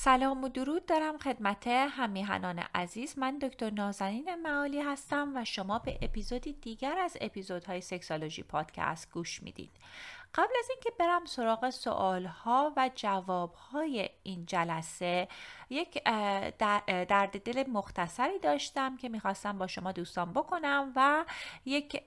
سلام 0.00 0.44
و 0.44 0.48
درود 0.48 0.86
دارم 0.86 1.18
خدمت 1.18 1.66
هم‌میهنان 1.66 2.58
عزیز. 2.74 3.18
من 3.18 3.38
دکتر 3.38 3.70
نازنین 3.70 4.34
معالی 4.34 4.80
هستم 4.80 5.32
و 5.36 5.44
شما 5.44 5.78
به 5.78 5.98
اپیزودی 6.02 6.52
دیگر 6.52 6.98
از 6.98 7.16
اپیزودهای 7.20 7.80
سکسالوژی 7.80 8.42
پادکست 8.42 9.12
گوش 9.12 9.42
می‌دید. 9.42 9.70
قبل 10.34 10.52
از 10.58 10.70
اینکه 10.70 10.90
برم 10.98 11.24
سراغ 11.24 11.70
سوالها 11.70 12.72
و 12.76 12.90
جوابهای 12.94 14.08
این 14.22 14.46
جلسه 14.46 15.28
یک 15.70 16.04
درد 16.88 17.42
دل 17.42 17.70
مختصری 17.70 18.38
داشتم 18.38 18.96
که 18.96 19.08
می‌خواستم 19.08 19.58
با 19.58 19.66
شما 19.66 19.92
دوستان 19.92 20.32
بکنم 20.32 20.92
و 20.96 21.24
یک 21.64 22.02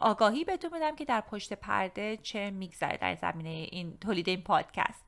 آگاهی 0.00 0.44
بهتون 0.44 0.70
بدم 0.70 0.96
که 0.96 1.04
در 1.04 1.20
پشت 1.20 1.52
پرده 1.52 2.16
چه 2.16 2.50
میگذره 2.50 2.96
در 2.96 3.14
زمینه 3.14 3.50
این 3.50 3.98
تولید 3.98 4.28
این 4.28 4.42
پادکست. 4.42 5.04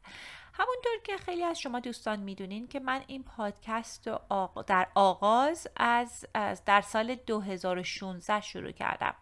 همونطور 0.52 0.92
که 1.04 1.16
خیلی 1.16 1.44
از 1.44 1.60
شما 1.60 1.80
دوستان 1.80 2.20
می‌دونین 2.20 2.68
که 2.68 2.80
من 2.80 3.00
این 3.06 3.22
پادکست 3.22 4.08
رو 4.08 4.20
در 4.66 4.88
آغاز 4.94 5.68
از, 5.76 6.26
از 6.34 6.64
در 6.64 6.80
سال 6.80 7.14
2016 7.14 8.40
شروع 8.40 8.70
کردم 8.70 9.14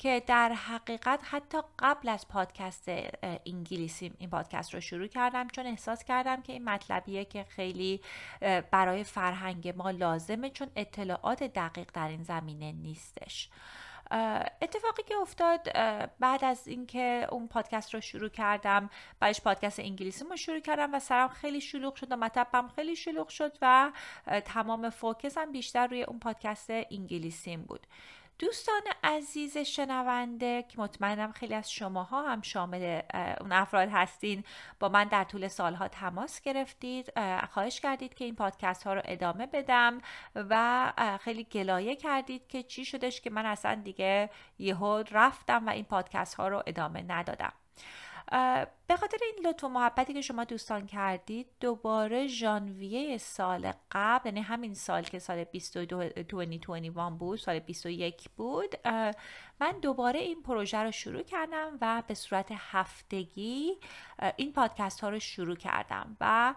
که 0.00 0.22
در 0.26 0.52
حقیقت 0.52 1.20
حتی 1.22 1.58
قبل 1.78 2.08
از 2.08 2.28
پادکست 2.28 2.84
انگلیسی 3.46 4.12
این 4.18 4.30
پادکست 4.30 4.74
رو 4.74 4.80
شروع 4.80 5.06
کردم 5.06 5.48
چون 5.48 5.66
احساس 5.66 6.04
کردم 6.04 6.42
که 6.42 6.52
این 6.52 6.64
مطلبیه 6.64 7.24
که 7.24 7.44
خیلی 7.44 8.00
برای 8.70 9.04
فرهنگ 9.04 9.68
ما 9.68 9.90
لازمه 9.90 10.50
چون 10.50 10.68
اطلاعات 10.76 11.42
دقیق 11.42 11.90
در 11.94 12.08
این 12.08 12.22
زمینه 12.22 12.72
نیستش. 12.72 13.48
اتفاقی 14.62 15.02
که 15.02 15.16
افتاد 15.16 15.72
بعد 16.20 16.44
از 16.44 16.68
اینکه 16.68 17.26
اون 17.30 17.48
پادکست 17.48 17.94
رو 17.94 18.00
شروع 18.00 18.28
کردم 18.28 18.90
بعدش 19.20 19.40
پادکست 19.40 19.80
انگلیسی 19.80 20.24
رو 20.24 20.36
شروع 20.36 20.60
کردم 20.60 20.94
و 20.94 20.98
سرم 20.98 21.28
خیلی 21.28 21.60
شلوغ 21.60 21.94
شد 21.94 22.12
و 22.12 22.16
مطبم 22.16 22.68
خیلی 22.68 22.96
شلوغ 22.96 23.28
شد 23.28 23.58
و 23.62 23.92
تمام 24.44 24.90
فوکسم 24.90 25.52
بیشتر 25.52 25.86
روی 25.86 26.02
اون 26.02 26.18
پادکست 26.18 26.70
انگلیسیم 26.70 27.62
بود. 27.62 27.86
دوستان 28.40 28.80
عزیز 29.04 29.58
شنونده 29.58 30.62
که 30.62 30.80
مطمئنم 30.80 31.32
خیلی 31.32 31.54
از 31.54 31.72
شماها 31.72 32.22
هم 32.22 32.42
شامل 32.42 33.00
اون 33.40 33.52
افراد 33.52 33.88
هستین 33.92 34.44
با 34.78 34.88
من 34.88 35.04
در 35.04 35.24
طول 35.24 35.48
سالها 35.48 35.88
تماس 35.88 36.40
گرفتید. 36.40 37.12
خواهش 37.50 37.80
کردید 37.80 38.14
که 38.14 38.24
این 38.24 38.34
پادکست 38.34 38.82
ها 38.82 38.94
رو 38.94 39.02
ادامه 39.04 39.46
بدم 39.46 40.00
و 40.34 40.92
خیلی 41.20 41.44
گلایه 41.44 41.96
کردید 41.96 42.46
که 42.48 42.62
چی 42.62 42.84
شدش 42.84 43.20
که 43.20 43.30
من 43.30 43.46
اصلا 43.46 43.74
دیگه 43.74 44.30
یهو 44.58 45.04
رفتم 45.10 45.66
و 45.66 45.70
این 45.70 45.84
پادکست 45.84 46.34
ها 46.34 46.48
رو 46.48 46.62
ادامه 46.66 47.02
ندادم. 47.08 47.52
به 48.30 48.96
خاطر 48.96 49.18
این 49.22 49.46
لطف 49.46 49.64
و 49.64 49.68
محبتی 49.68 50.14
که 50.14 50.20
شما 50.20 50.44
دوستان 50.44 50.86
کردید 50.86 51.46
دوباره 51.60 52.26
ژانویه 52.26 53.18
سال 53.18 53.72
قبل 53.90 54.26
یعنی 54.26 54.40
همین 54.40 54.74
سال 54.74 55.02
که 55.02 55.18
سال 55.18 55.44
2021 55.44 56.92
بود 57.18 57.38
سال 57.38 57.58
21 57.58 58.30
بود 58.36 58.74
من 59.60 59.72
دوباره 59.82 60.20
این 60.20 60.42
پروژه 60.42 60.78
رو 60.78 60.90
شروع 60.90 61.22
کردم 61.22 61.78
و 61.80 62.02
به 62.06 62.14
صورت 62.14 62.48
هفتگی 62.56 63.78
این 64.36 64.52
پادکست 64.52 65.00
ها 65.00 65.08
رو 65.08 65.18
شروع 65.18 65.56
کردم 65.56 66.16
و 66.20 66.54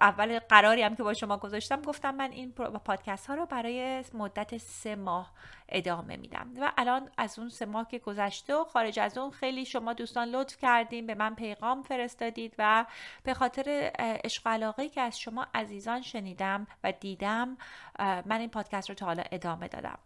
اول 0.00 0.38
قراری 0.38 0.82
هم 0.82 0.96
که 0.96 1.02
با 1.02 1.14
شما 1.14 1.36
گذاشتم 1.36 1.82
گفتم 1.82 2.14
من 2.14 2.32
این 2.32 2.52
پادکست 2.52 3.26
ها 3.26 3.34
رو 3.34 3.46
برای 3.46 4.04
مدت 4.14 4.56
سه 4.56 4.96
ماه 4.96 5.32
ادامه 5.68 6.16
میدم 6.16 6.50
و 6.60 6.72
الان 6.76 7.10
از 7.18 7.38
اون 7.38 7.48
سه 7.48 7.66
ماه 7.66 7.88
که 7.88 7.98
گذشته 7.98 8.54
و 8.54 8.64
خارج 8.64 8.98
از 8.98 9.18
اون 9.18 9.30
خیلی 9.30 9.64
شما 9.64 9.92
دوستان 9.92 10.28
لطف 10.28 10.56
کردیم 10.56 11.06
به 11.06 11.14
من 11.14 11.34
پیغام 11.34 11.82
فرستادید 11.82 12.54
و 12.58 12.86
به 13.22 13.34
خاطر 13.34 13.92
عشق 13.98 14.46
علاقه 14.46 14.88
که 14.88 15.00
از 15.00 15.20
شما 15.20 15.46
عزیزان 15.54 16.02
شنیدم 16.02 16.66
و 16.84 16.92
دیدم 16.92 17.56
من 17.98 18.40
این 18.40 18.50
پادکست 18.50 18.88
رو 18.88 18.94
تا 18.94 19.06
حالا 19.06 19.22
ادامه 19.32 19.68
دادم. 19.68 19.98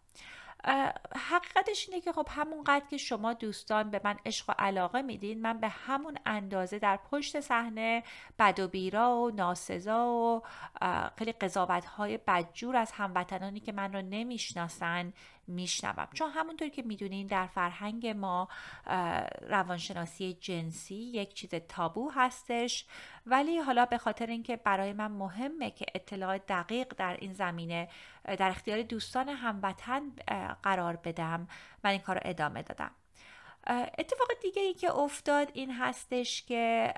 حقیقتش 1.16 1.88
اینه 1.88 2.00
که 2.00 2.12
خب 2.12 2.28
همونقدر 2.30 2.84
که 2.90 2.96
شما 2.96 3.32
دوستان 3.32 3.90
به 3.90 4.00
من 4.04 4.16
عشق 4.26 4.50
و 4.50 4.54
علاقه 4.58 5.02
میدین 5.02 5.42
من 5.42 5.60
به 5.60 5.68
همون 5.68 6.18
اندازه 6.26 6.78
در 6.78 6.96
پشت 6.96 7.40
صحنه 7.40 8.02
بد 8.38 8.60
و 8.60 8.68
بیرا 8.68 9.16
و 9.16 9.30
ناسزا 9.30 10.06
و 10.08 10.42
خیلی 11.18 11.32
قضاوت 11.32 11.84
های 11.84 12.18
بدجور 12.18 12.76
از 12.76 12.92
هموطنانی 12.92 13.60
که 13.60 13.72
من 13.72 13.92
رو 13.92 14.02
نمی‌شناسن 14.02 15.12
میشنوم. 15.52 16.08
چون 16.14 16.30
همونطور 16.30 16.68
که 16.68 16.82
می‌دونین 16.82 17.26
در 17.26 17.46
فرهنگ 17.46 18.06
ما 18.06 18.48
روانشناسی 19.48 20.34
جنسی 20.40 20.94
یک 20.94 21.34
چیز 21.34 21.50
تابو 21.68 22.10
هستش. 22.10 22.86
ولی 23.26 23.58
حالا 23.58 23.86
به 23.86 23.98
خاطر 23.98 24.26
اینکه 24.26 24.56
برای 24.56 24.92
من 24.92 25.10
مهمه 25.10 25.70
که 25.70 25.86
اطلاع 25.94 26.38
دقیق 26.38 26.94
در 26.96 27.16
این 27.20 27.32
زمینه 27.32 27.88
در 28.24 28.48
اختیار 28.48 28.82
دوستان 28.82 29.28
هموطن 29.28 30.12
قرار 30.62 30.96
بدم 30.96 31.48
من 31.84 31.90
این 31.90 32.00
کار 32.00 32.16
رو 32.16 32.22
ادامه 32.24 32.62
دادم. 32.62 32.90
اتفاق 33.98 34.28
دیگه 34.42 34.62
ای 34.62 34.74
که 34.74 34.94
افتاد 34.94 35.50
این 35.54 35.70
هستش 35.72 36.42
که 36.42 36.94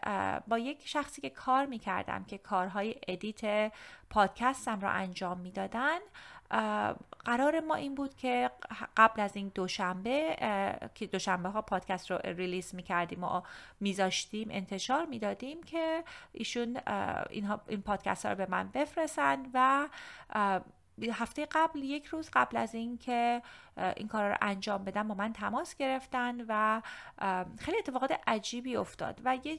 با 0.49 0.59
یک 0.59 0.89
شخصی 0.89 1.21
که 1.21 1.31
کار 1.31 1.67
می‌کردم 1.67 2.25
که 2.25 2.39
کارهای 2.39 2.95
edit 3.09 3.73
پادکستم 4.11 4.81
را 4.81 4.91
انجام 4.91 5.41
می‌دادن 5.41 5.99
قرار 7.25 7.61
ما 7.61 7.75
این 7.75 7.95
بود 7.95 8.17
که 8.17 8.51
قبل 8.97 9.21
از 9.21 9.37
این 9.37 9.53
دوشنبه 9.55 10.37
که 10.95 11.07
دوشنبه 11.07 11.49
ها 11.49 11.63
پادکست 11.63 12.11
رو 12.11 12.19
release 12.25 12.75
می‌کردیم 12.75 13.25
و 13.25 13.43
میذاشتیم 13.81 14.49
انتشار 14.51 15.07
می‌دادیم 15.07 15.63
که 15.63 16.05
ایشون 16.33 16.81
این, 17.31 17.51
این 17.69 17.83
پادکست 17.83 18.27
ها 18.27 18.33
رو 18.33 18.39
به 18.39 18.47
من 18.51 18.69
بفرستن 18.69 19.47
و 19.55 19.89
هفته 21.13 21.47
قبل 21.47 21.83
یک 21.83 22.07
روز 22.07 22.31
قبل 22.33 22.57
از 22.57 22.75
اینکه 22.75 23.43
این 23.97 24.09
کار 24.09 24.31
رو 24.31 24.37
انجام 24.41 24.85
بدم 24.85 25.09
با 25.09 25.15
من 25.15 25.33
تماس 25.33 25.77
گرفتن 25.77 26.45
و 26.49 26.83
خیلی 27.59 27.79
اتفاقات 27.79 28.21
عجیبی 28.27 28.77
افتاد 28.77 29.21
و 29.25 29.39
یه 29.45 29.59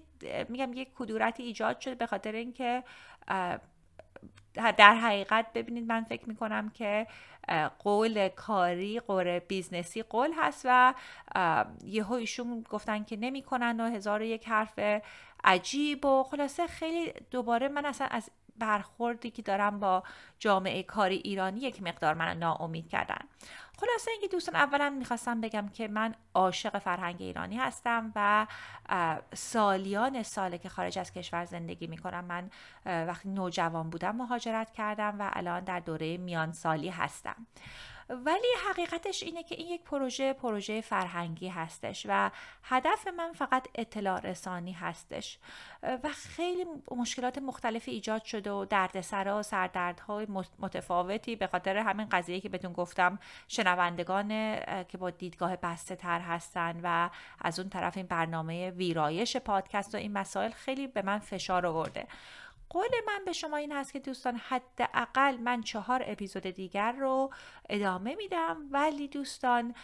میگم 0.50 0.74
یک 0.74 0.90
کدورتی 0.96 1.44
ایجاد 1.44 1.80
شد 1.80 1.98
به 1.98 2.06
خاطر 2.06 2.32
اینکه 2.32 2.84
در 4.56 4.96
حقیقت 4.96 5.54
ببینید 5.54 5.88
من 5.88 6.04
فکر 6.04 6.30
می‌کنم 6.30 6.70
که 6.70 7.08
قول 7.80 8.30
کاری 8.30 9.00
قول 9.00 9.40
business 9.40 9.97
ی 9.97 10.04
قول 10.04 10.32
هست 10.38 10.62
و 10.66 10.94
یهو 11.84 12.14
ایشون 12.14 12.66
گفتن 12.70 13.04
که 13.04 13.18
نمی‌کنن 13.18 13.80
و 13.80 13.92
هزار 13.92 14.22
یک 14.22 14.48
حرف 14.48 14.80
عجیب 15.44 16.06
و 16.06 16.24
خلاصه 16.24 16.68
خیلی 16.68 17.14
دوباره 17.32 17.68
من 17.68 17.86
اصلا 17.86 18.08
از 18.08 18.30
برخوردی 18.60 19.32
که 19.32 19.42
دارم 19.42 19.80
با 19.80 20.04
جامعه 20.40 20.84
کاری 20.84 21.16
ایرانی 21.16 21.60
یک 21.60 21.84
مقدار 21.84 22.14
من 22.14 22.38
ناامید 22.38 22.90
کردن. 22.90 23.20
خلاصه 23.80 24.12
اینکه 24.12 24.28
دوستان 24.28 24.56
اولا 24.56 24.90
می‌خواستم 24.90 25.42
بگم 25.42 25.70
که 25.70 25.88
من 25.88 26.16
عاشق 26.34 26.78
فرهنگ 26.80 27.16
ایرانی 27.20 27.58
هستم 27.58 28.12
و 28.16 28.48
سالیان 29.34 30.24
ساله 30.24 30.58
که 30.58 30.70
خارج 30.70 31.00
از 31.00 31.12
کشور 31.12 31.46
زندگی 31.46 31.88
می‌کنم 31.88 32.26
من 32.26 32.50
وقتی 32.86 33.30
نوجوان 33.30 33.90
بودم 33.90 34.16
مهاجرت 34.16 34.72
کردم 34.72 35.16
و 35.20 35.30
الان 35.34 35.64
در 35.64 35.80
دوره 35.80 36.18
میان 36.18 36.52
سالی 36.52 36.90
هستم. 36.90 37.48
ولی 38.10 38.48
حقیقتش 38.70 39.24
اینه 39.24 39.44
که 39.44 39.56
این 39.56 39.68
یک 39.68 39.84
پروژه 39.84 40.34
پروژه 40.34 40.82
فرهنگی 40.82 41.48
هستش 41.48 42.06
و 42.10 42.32
هدف 42.64 43.08
من 43.08 43.34
فقط 43.34 43.68
اطلاع 43.76 44.20
رسانی 44.20 44.72
هستش. 44.72 45.38
و 45.84 46.10
خیلی 46.10 46.66
مشکلات 46.92 47.38
مختلفی 47.38 47.92
ایجاد 47.92 48.24
شده 48.24 48.52
و 48.52 48.66
دردسرا 48.66 49.40
و 49.40 49.44
سردردهای 49.44 50.28
متفاوتی 50.60 51.36
به 51.36 51.48
خاطر 51.48 51.78
همین 51.78 52.08
قضیه 52.10 52.42
که 52.42 52.50
بهتون 52.50 52.74
گفتم 52.74 53.20
شنوندگان 53.48 54.30
که 54.84 54.98
با 54.98 55.10
دیدگاه 55.10 55.56
بسته 55.56 55.96
تر 55.96 56.20
هستن 56.20 56.80
و 56.84 57.10
از 57.42 57.60
اون 57.60 57.70
طرف 57.70 57.98
این 57.98 58.06
برنامه 58.06 58.70
ویرایش 58.70 59.38
پادکست 59.38 59.96
و 59.96 59.98
این 59.98 60.14
مسائل 60.14 60.52
خیلی 60.52 60.88
به 60.88 61.02
من 61.02 61.20
فشار 61.20 61.66
آورده. 61.66 62.08
قول 62.70 62.90
من 63.08 63.26
به 63.26 63.34
شما 63.34 63.58
این 63.58 63.72
هست 63.72 63.94
که 63.94 64.00
دوستان 64.00 64.36
حداقل 64.36 65.38
من 65.38 65.62
چهار 65.62 66.04
اپیزود 66.06 66.44
دیگر 66.44 66.92
رو 66.92 67.34
ادامه 67.70 68.16
میدم. 68.16 68.58
ولی 68.72 69.08
دوستان 69.08 69.76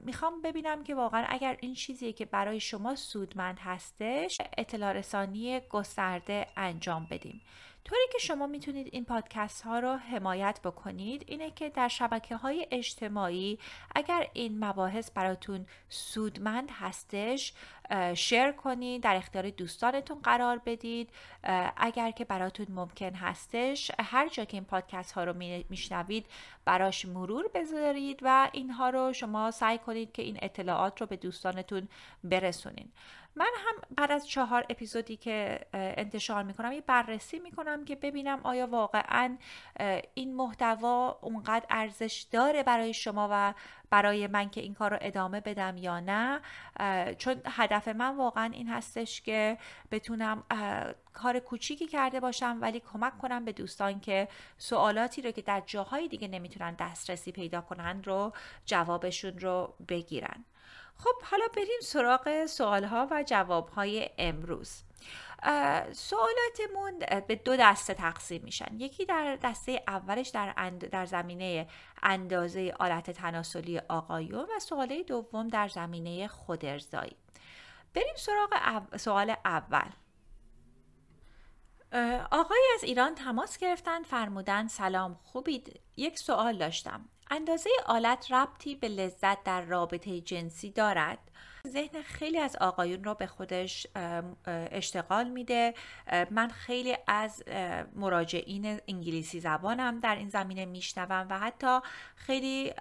می‌خوام 0.00 0.42
ببینم 0.42 0.84
که 0.84 0.94
واقعا 0.94 1.24
اگر 1.28 1.56
این 1.60 1.74
چیزیه 1.74 2.12
که 2.12 2.24
برای 2.24 2.60
شما 2.60 2.96
سودمند 2.96 3.58
هستش 3.58 4.38
اطلاع 4.58 4.92
رسانی 4.92 5.60
گسترده 5.60 6.46
انجام 6.56 7.06
بدیم. 7.10 7.40
طوری 7.84 8.02
که 8.12 8.18
شما 8.18 8.46
می‌تونید 8.46 8.88
این 8.92 9.04
پادکست 9.04 9.62
ها 9.62 9.78
رو 9.78 9.96
حمایت 9.96 10.60
بکنید 10.64 11.24
اینه 11.26 11.50
که 11.50 11.68
در 11.68 11.88
شبکه 11.88 12.36
های 12.36 12.66
اجتماعی 12.70 13.58
اگر 13.94 14.26
این 14.32 14.64
مباحث 14.64 15.10
براتون 15.10 15.66
سودمند 15.88 16.70
هستش 16.72 17.52
شیر 18.14 18.52
کنید 18.52 19.02
در 19.02 19.16
اختیار 19.16 19.50
دوستانتون 19.50 20.18
قرار 20.18 20.60
بدید. 20.66 21.10
اگر 21.76 22.10
که 22.10 22.24
براتون 22.24 22.66
ممکن 22.70 23.14
هستش 23.14 23.90
هر 23.98 24.28
جا 24.28 24.44
که 24.44 24.56
این 24.56 24.64
پادکست 24.64 25.12
ها 25.12 25.24
رو 25.24 25.34
میشنوید 25.68 26.26
براش 26.64 27.06
مرور 27.06 27.50
بذارید 27.54 28.18
و 28.22 28.50
اینها 28.52 28.90
رو 28.90 29.12
شما 29.12 29.50
سعی 29.50 29.78
کنید 29.78 30.12
که 30.12 30.22
این 30.22 30.38
اطلاعات 30.42 31.00
رو 31.00 31.06
به 31.06 31.16
دوستانتون 31.16 31.88
برسونید 32.24 32.92
من 33.36 33.50
هم 33.56 33.74
بعد 33.96 34.12
از 34.12 34.28
چهار 34.28 34.66
اپیزودی 34.70 35.16
که 35.16 35.66
انتشار 35.72 36.42
می‌کنم 36.42 36.72
یه 36.72 36.80
بررسی 36.80 37.38
می‌کنم 37.38 37.84
که 37.84 37.96
ببینم 37.96 38.40
آیا 38.42 38.66
واقعا 38.66 39.36
این 40.14 40.34
محتوا 40.34 41.18
اونقدر 41.22 41.66
ارزش 41.70 42.26
داره 42.30 42.62
برای 42.62 42.94
شما 42.94 43.28
و 43.30 43.54
برای 43.92 44.26
من 44.26 44.50
که 44.50 44.60
این 44.60 44.74
کار 44.74 44.90
رو 44.90 44.98
ادامه 45.00 45.40
بدم 45.40 45.76
یا 45.76 46.00
نه 46.00 46.40
چون 47.18 47.40
هدف 47.46 47.88
من 47.88 48.16
واقعا 48.16 48.50
این 48.52 48.68
هستش 48.68 49.20
که 49.20 49.58
بتونم 49.90 50.44
کار 51.12 51.38
کوچیکی 51.38 51.86
کرده 51.86 52.20
باشم 52.20 52.58
ولی 52.60 52.80
کمک 52.92 53.18
کنم 53.18 53.44
به 53.44 53.52
دوستان 53.52 54.00
که 54.00 54.28
سوالاتی 54.58 55.22
رو 55.22 55.30
که 55.30 55.42
در 55.42 55.62
جاهای 55.66 56.08
دیگه 56.08 56.28
نمی‌تونن 56.28 56.76
دسترسی 56.78 57.32
پیدا 57.32 57.60
کنن 57.60 58.02
رو 58.04 58.32
جوابشون 58.66 59.38
رو 59.38 59.74
بگیرن. 59.88 60.44
خب 60.96 61.22
حالا 61.30 61.44
بریم 61.56 61.80
سراغ 61.82 62.46
سوالها 62.46 63.08
و 63.10 63.22
جوابهای 63.26 64.10
امروز. 64.18 64.82
سوالاتمون 65.92 66.98
به 67.26 67.34
دو 67.34 67.56
دسته 67.56 67.94
تقسیم 67.94 68.42
میشن. 68.42 68.80
یکی 68.80 69.04
در 69.04 69.38
دسته 69.42 69.82
اولش 69.88 70.28
در, 70.28 70.54
اند 70.56 70.86
در 70.90 71.06
زمینه 71.06 71.66
اندازه 72.02 72.74
آلت 72.80 73.10
تناسلی 73.10 73.78
آقایون 73.78 74.46
و 74.56 74.58
سوال 74.60 75.02
دوم 75.02 75.48
در 75.48 75.68
زمینه 75.68 76.28
خودرزایی 76.28 77.16
بریم 77.94 78.14
سراغ 78.16 78.96
سوال 78.96 79.34
اول. 79.44 79.90
آقای 82.30 82.60
از 82.74 82.84
ایران 82.84 83.14
تماس 83.14 83.58
گرفتن 83.58 84.02
فرمودن 84.02 84.68
سلام 84.68 85.18
خوبید؟ 85.22 85.80
یک 85.96 86.18
سوال 86.18 86.58
داشتم. 86.58 87.08
اندازه 87.30 87.70
آلت 87.86 88.32
ربطی 88.32 88.74
به 88.74 88.88
لذت 88.88 89.42
در 89.42 89.60
رابطه 89.62 90.20
جنسی 90.20 90.70
دارد؟ 90.70 91.18
ذهن 91.68 92.02
خیلی 92.02 92.38
از 92.38 92.56
آقایون 92.56 93.04
رو 93.04 93.14
به 93.14 93.26
خودش 93.26 93.86
اشتغال 94.46 95.28
میده. 95.28 95.74
من 96.30 96.48
خیلی 96.48 96.96
از 97.06 97.44
مراجعین 97.94 98.80
انگلیسی 98.88 99.40
زبانم 99.40 100.00
در 100.00 100.16
این 100.16 100.28
زمینه 100.28 100.64
میشنوم 100.64 101.26
و 101.30 101.38
حتی 101.38 101.78
خیلی 102.16 102.72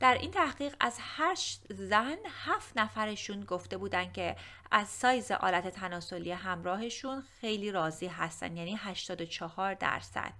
در 0.00 0.14
این 0.14 0.30
تحقیق 0.30 0.74
از 0.80 0.98
هشت 1.00 1.62
زن 1.70 2.16
هفت 2.44 2.78
نفرشون 2.78 3.40
گفته 3.44 3.76
بودن 3.76 4.12
که 4.12 4.36
از 4.70 4.88
سایز 4.88 5.30
آلت 5.30 5.68
تناسلی 5.68 6.32
همراهشون 6.32 7.24
خیلی 7.40 7.72
راضی 7.72 8.06
هستن 8.06 8.56
یعنی 8.56 8.76
84 8.80 9.74
درصد. 9.74 10.32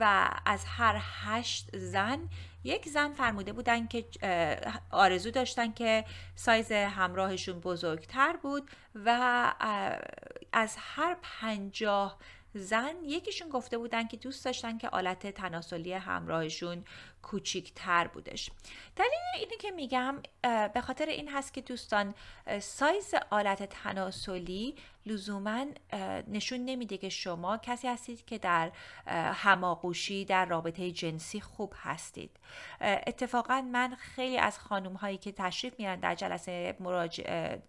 و 0.00 0.30
از 0.46 0.64
هر 0.64 1.00
هشت 1.24 1.76
زن 1.76 2.28
یک 2.64 2.88
زن 2.88 3.12
فرموده 3.12 3.52
بودن 3.52 3.86
که 3.86 4.04
آرزو 4.90 5.30
داشتن 5.30 5.72
که 5.72 6.04
سایز 6.34 6.72
همراهشون 6.72 7.60
بزرگتر 7.60 8.36
بود 8.36 8.70
و 9.04 9.08
از 10.52 10.76
هر 10.78 11.16
پنجاه 11.22 12.18
زن 12.56 12.94
یکیشون 13.04 13.48
گفته 13.48 13.78
بودن 13.78 14.06
که 14.06 14.16
دوست 14.16 14.44
داشتن 14.44 14.78
که 14.78 14.88
آلت 14.88 15.26
تناسلی 15.26 15.92
همراهشون 15.92 16.84
کوچیکتر 17.22 18.06
بودش. 18.06 18.50
دلیل 18.96 19.10
اینه 19.38 19.56
که 19.60 19.70
میگم 19.70 20.22
به 20.74 20.80
خاطر 20.80 21.06
این 21.06 21.28
هست 21.28 21.54
که 21.54 21.60
دوستان 21.60 22.14
سایز 22.60 23.14
آلت 23.30 23.62
تناسلی 23.62 24.74
لزوما 25.06 25.66
نشون 26.28 26.64
نمیده 26.64 26.98
که 26.98 27.08
شما 27.08 27.58
کسی 27.58 27.88
هستید 27.88 28.24
که 28.24 28.38
در 28.38 28.72
هماغوشی 29.32 30.24
در 30.24 30.44
رابطه 30.44 30.90
جنسی 30.90 31.40
خوب 31.40 31.72
هستید. 31.76 32.30
اتفاقا 32.80 33.62
من 33.72 33.94
خیلی 33.94 34.38
از 34.38 34.58
خانوم 34.58 34.94
هایی 34.94 35.18
که 35.18 35.32
تشریف 35.32 35.74
میارن 35.78 36.00
در 36.00 36.14
جلسه 36.14 36.76
مراجعه 36.80 37.62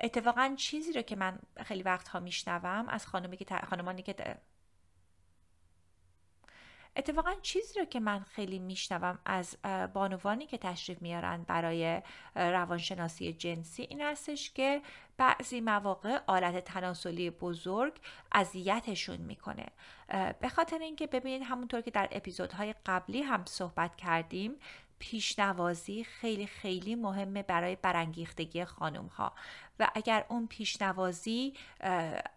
اتفاقا 0.00 0.54
چیزی 0.56 0.92
رو 0.92 1.02
که 1.02 1.16
من 1.16 1.38
خیلی 1.64 1.82
وقتها 1.82 2.20
میشنوم 2.20 2.88
از 2.88 3.06
خانمی 3.06 3.36
که 3.36 3.56
خانمانی 3.70 4.02
که 4.02 4.14
اتفاقا 6.96 7.34
چیزی 7.42 7.78
رو 7.78 7.84
که 7.84 8.00
من 8.00 8.20
خیلی 8.20 8.58
میشنوم 8.58 9.18
از 9.24 9.56
بانوانی 9.92 10.46
که 10.46 10.58
تشریف 10.58 11.02
میارن 11.02 11.42
برای 11.42 12.02
روانشناسی 12.34 13.32
جنسی 13.32 13.82
این 13.82 14.00
هستش 14.00 14.50
که 14.50 14.82
بعضی 15.16 15.60
مواقع 15.60 16.18
آلت 16.26 16.64
تناسلی 16.64 17.30
بزرگ 17.30 18.00
اذیتشون 18.32 19.16
می‌کنه. 19.16 19.66
به 20.40 20.48
خاطر 20.48 20.78
اینکه 20.78 21.06
ببینید 21.06 21.42
همونطور 21.42 21.80
که 21.80 21.90
در 21.90 22.08
اپیزودهای 22.12 22.74
قبلی 22.86 23.22
هم 23.22 23.44
صحبت 23.44 23.96
کردیم 23.96 24.54
پیشنوازی 24.98 26.04
خیلی 26.04 26.46
خیلی 26.46 26.94
مهمه 26.94 27.42
برای 27.42 27.76
برانگیختگی 27.76 28.64
خانم 28.64 29.06
ها 29.06 29.32
و 29.78 29.90
اگر 29.94 30.24
اون 30.28 30.46
پیشنوازی 30.46 31.54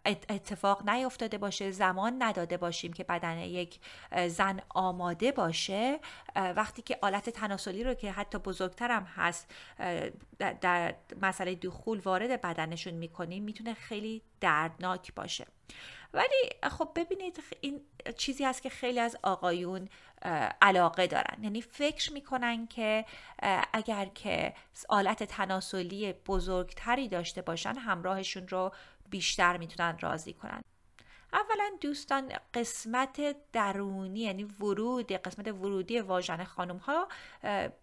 اتفاق 0.06 0.90
نیفتاده 0.90 1.38
باشه 1.38 1.72
زمان 1.72 2.24
نداده 2.24 2.58
باشیم 2.58 2.94
که 2.94 3.04
بدن 3.04 3.38
یک 3.38 3.80
زن 4.28 4.60
آماده 4.70 5.32
باشه 5.32 6.00
وقتی 6.36 6.82
که 6.82 6.98
آلت 7.02 7.30
تناسلی 7.30 7.84
رو 7.84 7.94
که 7.94 8.12
حتی 8.12 8.38
بزرگترم 8.38 9.04
هست 9.04 9.52
در 10.62 10.96
مسئله 11.22 11.56
دخول 11.56 12.00
وارد 12.00 12.42
بدنشون 12.42 12.94
می‌کنیم 12.94 13.44
می‌تونه 13.44 13.74
خیلی 13.74 14.22
دردناک 14.42 15.14
باشه. 15.16 15.46
ولی 16.14 16.50
خب 16.72 16.90
ببینید 16.96 17.44
این 17.62 17.82
چیزی 18.18 18.44
هست 18.44 18.62
که 18.62 18.70
خیلی 18.70 19.00
از 19.00 19.18
آقایون 19.24 19.90
علاقه 20.62 21.08
دارن. 21.08 21.44
یعنی 21.44 21.62
فکر 21.62 22.14
می‌کنن 22.14 22.68
که 22.68 23.06
اگر 23.74 24.06
که 24.06 24.54
آلت 24.90 25.24
تناسلی 25.24 26.14
بزرگتری 26.14 27.08
داشته 27.08 27.42
باشن 27.42 27.76
همراهشون 27.76 28.48
رو 28.48 28.72
بیشتر 29.10 29.58
می‌تونن 29.58 29.98
راضی 30.00 30.34
کنن. 30.34 30.62
اولا 31.34 31.70
دوستان 31.82 32.34
قسمت 32.54 33.36
درونی 33.54 34.20
یعنی 34.20 34.44
ورود 34.44 35.12
قسمت 35.12 35.48
ورودی 35.48 36.00
واژن 36.00 36.44
خانم 36.44 36.78
ها 36.78 37.08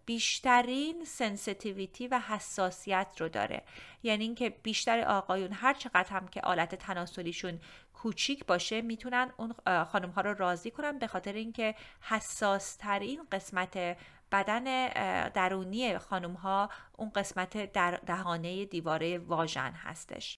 بیشترین 0.05 1.05
sensitivity 1.05 2.07
و 2.07 2.19
حساسیت 2.19 3.07
رو 3.17 3.29
داره. 3.29 3.63
یعنی 4.03 4.23
اینکه 4.23 4.49
بیشتر 4.49 5.01
آقایون 5.01 5.51
هر 5.53 5.73
چقدر 5.73 6.09
هم 6.09 6.27
که 6.27 6.41
آلت 6.41 6.75
تناسلیشون 6.75 7.59
کوچیک 8.01 8.45
باشه 8.45 8.81
می‌تونن 8.81 9.31
اون 9.37 9.53
خانم 9.85 10.09
ها 10.09 10.21
رو 10.21 10.33
راضی 10.33 10.71
کنن 10.71 10.99
به 10.99 11.07
خاطر 11.07 11.33
اینکه 11.33 11.75
حساس 12.01 12.75
ترین 12.75 13.27
قسمت 13.31 13.97
بدن 14.31 14.87
درونی 15.29 15.97
خانم 15.97 16.33
ها 16.33 16.69
اون 16.97 17.09
قسمت 17.09 17.71
در 17.73 17.91
دهانه 17.91 18.65
دیواره 18.65 19.17
واژن 19.17 19.71
هستش. 19.71 20.37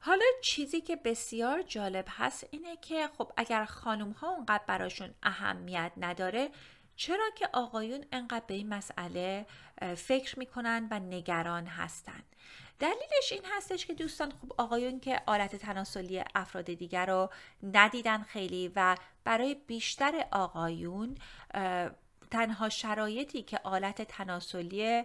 حالا 0.00 0.24
چیزی 0.42 0.80
که 0.80 0.96
بسیار 0.96 1.62
جالب 1.62 2.04
هست 2.08 2.46
اینه 2.50 2.76
که 2.76 3.08
خب 3.18 3.32
اگر 3.36 3.64
خانم 3.64 4.10
ها 4.10 4.28
اونقدر 4.28 4.64
براشون 4.66 5.14
اهمیت 5.22 5.92
نداره 5.96 6.50
چرا 6.96 7.30
که 7.36 7.48
آقایون 7.52 8.04
انقدر 8.12 8.44
به 8.46 8.54
این 8.54 8.68
مسئله 8.68 9.46
فکر 9.96 10.38
می‌کنن 10.38 10.88
و 10.90 10.98
نگران 10.98 11.66
هستن؟ 11.66 12.22
دلیلش 12.78 13.32
این 13.32 13.42
هستش 13.56 13.86
که 13.86 13.94
دوستان 13.94 14.30
خب 14.30 14.52
آقایون 14.58 15.00
که 15.00 15.20
آلت 15.26 15.56
تناسلی 15.56 16.24
افراد 16.34 16.64
دیگر 16.64 17.06
رو 17.06 17.30
ندیدن 17.62 18.22
خیلی 18.22 18.72
و 18.76 18.96
برای 19.24 19.56
بیشتر 19.66 20.24
آقایون 20.32 21.16
تنها 22.30 22.68
شرایطی 22.68 23.42
که 23.42 23.60
آلت 23.64 24.02
تناسلی 24.02 25.04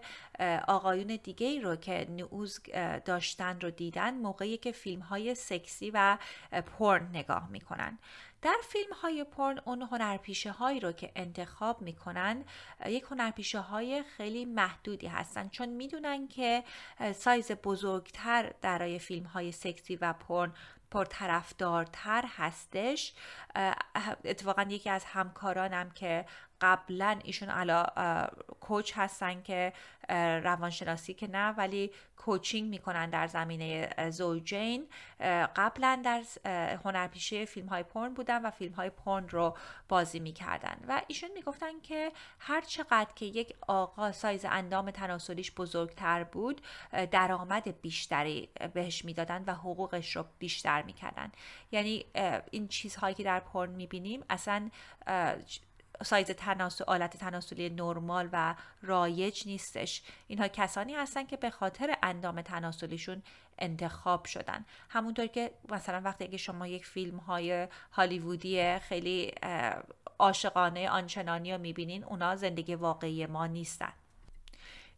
آقایون 0.68 1.20
دیگه 1.24 1.48
ای 1.48 1.60
رو 1.62 1.76
که 1.76 2.08
نعوز 2.10 2.60
داشتن 3.06 3.60
رو 3.60 3.72
دیدن 3.72 4.14
موقعی 4.14 4.58
که 4.58 4.72
فیلم 4.72 5.02
های 5.02 5.36
سکسی 5.36 5.92
و 5.94 6.18
پرن 6.52 7.08
نگاه 7.14 7.50
می‌کنن. 7.50 8.00
در 8.42 8.58
فیلم 8.64 8.94
های 8.94 9.24
پرن 9.24 9.60
اون 9.66 9.82
هنرپیشه 9.82 10.52
هایی 10.52 10.80
رو 10.80 10.92
که 10.92 11.12
انتخاب 11.16 11.82
می‌کنن 11.82 12.46
یک 12.86 13.04
هنرپیشه 13.12 13.60
های 13.60 14.04
خیلی 14.04 14.46
محدودی 14.46 15.08
هستن. 15.08 15.50
چون 15.50 15.70
می‌دونن 15.70 16.28
که 16.28 16.64
سایز 17.16 17.52
بزرگتر 17.52 18.54
درای 18.62 19.00
فیلم 19.00 19.26
های 19.26 19.52
سکسی 19.52 19.96
و 19.96 20.14
پرن 20.14 20.54
پرطرفدارتر 20.92 22.26
هستش. 22.38 23.14
اتفاقا 24.26 24.66
یکی 24.70 24.90
از 24.90 25.06
همکارانم 25.06 25.92
که 25.92 26.26
قبلا 26.62 27.20
ایشون 27.24 27.50
علا 27.50 27.86
کوچ 28.60 28.94
هستن 28.96 29.42
که 29.42 29.74
روانشناسی 30.44 31.14
که 31.14 31.28
نه 31.28 31.52
ولی 31.52 31.92
کوچینگ 32.18 32.70
می‌کنن 32.70 33.10
در 33.10 33.28
زمینه 33.28 33.90
زوجین. 34.10 34.88
قبلا 35.56 36.02
در 36.06 36.24
هنرپیشه 36.86 37.46
فیلم 37.46 37.68
های 37.68 37.84
پرن 37.84 38.14
بودن 38.14 38.46
و 38.46 38.52
فیلم 38.52 38.74
های 38.74 38.90
پرن 38.90 39.30
رو 39.30 39.58
بازی 39.90 40.20
می‌کردن. 40.20 40.78
و 40.88 41.02
ایشون 41.08 41.30
می‌گفتن 41.32 41.80
که 41.84 42.12
هر 42.40 42.62
چقدر 42.62 43.10
که 43.16 43.26
یک 43.26 43.56
آقا 43.68 44.12
سایز 44.12 44.46
اندام 44.46 44.92
تناسلیش 44.92 45.52
بزرگتر 45.52 46.24
بود 46.24 46.62
درآمد 47.12 47.82
بیشتری 47.82 48.50
بهش 48.74 49.06
می‌دادن 49.06 49.44
و 49.48 49.54
حقوقش 49.54 50.16
رو 50.16 50.26
بیشتر 50.40 50.82
می‌کردن. 50.82 51.32
یعنی 51.72 52.06
این 52.52 52.68
چیزهایی 52.68 53.16
که 53.16 53.24
در 53.24 53.40
پرن 53.40 53.70
می‌بینیم 53.70 54.24
اصلا 54.30 54.70
سایز 56.04 56.28
تناسل 56.28 56.84
آلت 56.88 57.18
تناسلی 57.18 57.70
نرمال 57.70 58.30
و 58.32 58.56
رایج 58.82 59.44
نیستش. 59.48 60.02
اینها 60.28 60.48
کسانی 60.48 60.94
هستن 60.96 61.26
که 61.26 61.38
به 61.38 61.50
خاطر 61.50 61.96
اندام 62.04 62.42
تناسلیشون 62.42 63.24
انتخاب 63.60 64.26
شدن. 64.26 64.66
همونطور 64.90 65.28
که 65.28 65.52
مثلا 65.70 66.02
وقتی 66.04 66.24
اگه 66.24 66.38
شما 66.38 66.68
یک 66.68 66.86
فیلم 66.86 67.18
های 67.18 67.68
هالیوودی 67.92 68.80
خیلی 68.80 69.34
عاشقانه 70.20 70.90
آنچنانی 70.90 71.52
رو 71.52 71.58
می‌بینین 71.58 72.04
اونا 72.04 72.36
زندگی 72.36 72.76
واقعی 72.76 73.26
ما 73.26 73.48
نیستن. 73.48 73.94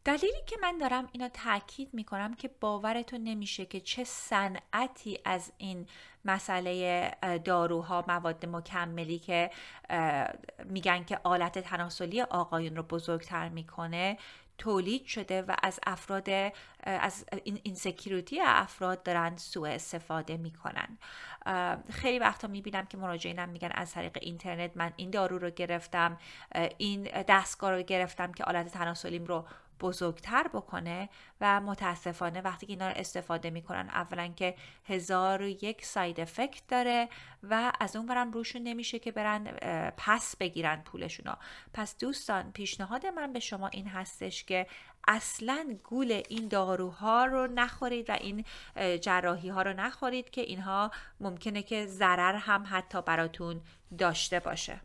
دلیلی 0.06 0.42
که 0.46 0.56
من 0.62 0.78
دارم 0.78 1.10
اینو 1.12 1.30
تاکید 1.30 1.94
می‌کنم 1.94 2.34
که 2.34 2.50
باورتون 2.60 3.24
نمیشه 3.24 3.66
که 3.66 3.80
چه 3.80 4.04
صنعتی 4.04 5.20
از 5.26 5.52
این 5.58 5.88
مسئله 6.26 7.12
داروها 7.44 8.06
مواد 8.08 8.46
مکملی 8.46 9.20
که 9.20 9.52
میگن 10.66 11.04
که 11.04 11.20
آلت 11.24 11.60
تناسلی 11.60 12.22
آقایون 12.22 12.76
رو 12.76 12.84
بزرگتر 12.84 13.50
می‌کنه 13.50 14.18
تولید 14.58 15.06
شده 15.06 15.42
و 15.42 15.56
از 15.64 15.80
افراد 15.88 16.30
از 16.84 17.26
این 17.44 17.76
سکیوریتی 17.76 18.42
افراد 18.42 19.04
دارن 19.04 19.38
سوء 19.38 19.70
استفاده 19.70 20.38
می‌کنن. 20.38 20.98
خیلی 21.90 22.20
وقتا 22.20 22.48
می‌بینم 22.48 22.86
که 22.86 22.98
مراجعینم 22.98 23.50
میگن 23.50 23.72
از 23.74 23.92
طریق 23.92 24.18
اینترنت 24.22 24.72
من 24.76 24.94
این 24.96 25.10
دارو 25.10 25.38
رو 25.38 25.50
گرفتم 25.50 26.18
این 26.78 27.04
دستگاه 27.28 27.72
رو 27.72 27.82
گرفتم 27.82 28.32
که 28.32 28.44
آلت 28.44 28.68
تناسلیم 28.68 29.26
رو 29.26 29.46
بزرگتر 29.84 30.48
بکنه 30.48 31.10
و 31.42 31.62
متاسفانه 31.62 32.42
وقتی 32.42 32.66
که 32.66 32.74
اینا 32.74 32.88
رو 32.88 32.94
استفاده 32.98 33.50
می‌کنن 33.50 33.90
اولا 33.90 34.28
که 34.28 34.56
هزار 34.86 35.42
و 35.42 35.48
یک 35.48 35.86
ساید 35.86 36.20
افکت 36.20 36.68
داره 36.68 37.10
و 37.44 37.72
از 37.80 37.96
اون 37.96 38.06
برم 38.06 38.32
روشون 38.32 38.64
نمیشه 38.64 39.00
که 39.00 39.12
برن 39.12 39.44
پس 39.98 40.36
بگیرن 40.36 40.82
پولشون 40.82 41.34
پس 41.74 41.98
دوستان 41.98 42.52
پیشنهاد 42.52 43.06
من 43.06 43.34
به 43.34 43.40
شما 43.40 43.68
این 43.68 43.88
هستش 43.88 44.44
که 44.44 44.68
اصلا 45.08 45.78
گول 45.84 46.22
این 46.30 46.48
داروها 46.48 47.26
رو 47.26 47.48
نخورید 47.48 48.10
و 48.10 48.14
این 48.14 48.46
جراحی 49.02 49.50
ها 49.50 49.62
رو 49.62 49.74
نخورید 49.74 50.30
که 50.30 50.42
اینها 50.42 50.92
ممکنه 51.20 51.64
که 51.64 51.86
ضرر 51.86 52.36
هم 52.36 52.66
حتی 52.70 53.02
براتون 53.02 53.62
داشته 53.98 54.40
باشه. 54.40 54.80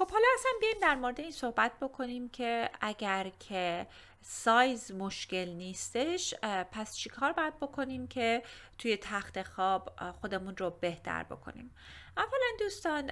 خب 0.00 0.10
حالا 0.10 0.26
اصلا 0.34 0.52
بیایم 0.60 0.76
در 0.82 0.94
مورد 0.94 1.20
این 1.20 1.30
صحبت 1.30 1.72
بکنیم 1.80 2.28
که 2.28 2.70
اگر 2.80 3.28
که 3.48 3.86
سایز 4.22 4.92
مشکل 4.92 5.48
نیستش 5.48 6.34
پس 6.72 6.96
چیکار 6.96 7.32
باید 7.32 7.56
بکنیم 7.60 8.06
که 8.06 8.42
توی 8.78 8.96
تخت 8.96 9.42
خواب 9.42 9.92
خودمون 10.20 10.56
رو 10.56 10.70
بهتر 10.70 11.22
بکنیم؟ 11.22 11.74
اولا 12.16 12.46
دوستان 12.58 13.10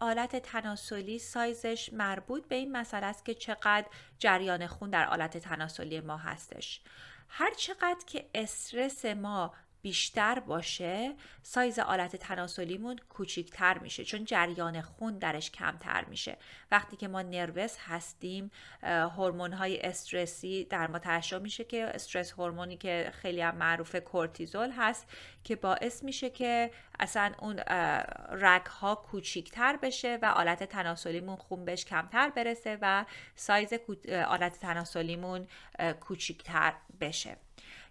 آلت 0.00 0.36
تناسلی 0.36 1.18
سایزش 1.18 1.92
مربوط 1.92 2.48
به 2.48 2.54
این 2.54 2.72
مسئله 2.72 3.06
است 3.06 3.24
که 3.24 3.34
چقدر 3.34 3.86
جریان 4.18 4.66
خون 4.66 4.90
در 4.90 5.06
آلت 5.08 5.38
تناسلی 5.38 6.00
ما 6.00 6.16
هستش. 6.16 6.80
هر 7.28 7.54
چقدر 7.54 8.04
که 8.06 8.30
استرس 8.34 9.04
ما 9.04 9.54
بیشتر 9.82 10.38
باشه 10.38 11.14
سایز 11.42 11.78
آلت 11.78 12.16
تناسلیمون 12.16 12.98
کوچیکتر 13.08 13.78
میشه 13.78 14.04
چون 14.04 14.24
جریان 14.24 14.80
خون 14.80 15.18
درش 15.18 15.50
کمتر 15.50 16.04
میشه. 16.04 16.36
وقتی 16.70 16.96
که 16.96 17.08
ما 17.08 17.22
نروس 17.22 17.76
هستیم 17.78 18.50
هورمون 18.82 19.52
های 19.52 19.80
استرسی 19.80 20.64
در 20.64 20.86
ما 20.86 20.98
ترشح 20.98 21.38
میشه 21.38 21.64
که 21.64 21.84
استرس 21.84 22.32
هورمونی 22.32 22.76
که 22.76 23.12
خیلی 23.14 23.40
هم 23.40 23.56
معروف 23.56 23.96
کورتیزول 23.96 24.70
هست 24.70 25.06
که 25.44 25.56
باعث 25.56 26.04
میشه 26.04 26.30
که 26.30 26.70
اصلا 27.00 27.32
اون 27.38 27.58
رگ 28.30 28.66
ها 28.66 28.94
کوچیکتر 28.94 29.76
بشه 29.76 30.18
و 30.22 30.26
آلت 30.26 30.62
تناسلیمون 30.62 31.36
خون 31.36 31.64
بهش 31.64 31.84
کمتر 31.84 32.30
برسه 32.30 32.78
و 32.82 33.04
سایز 33.34 33.72
آلت 34.26 34.58
تناسلیمون 34.58 35.46
کوچیکتر 36.00 36.74
بشه. 37.00 37.47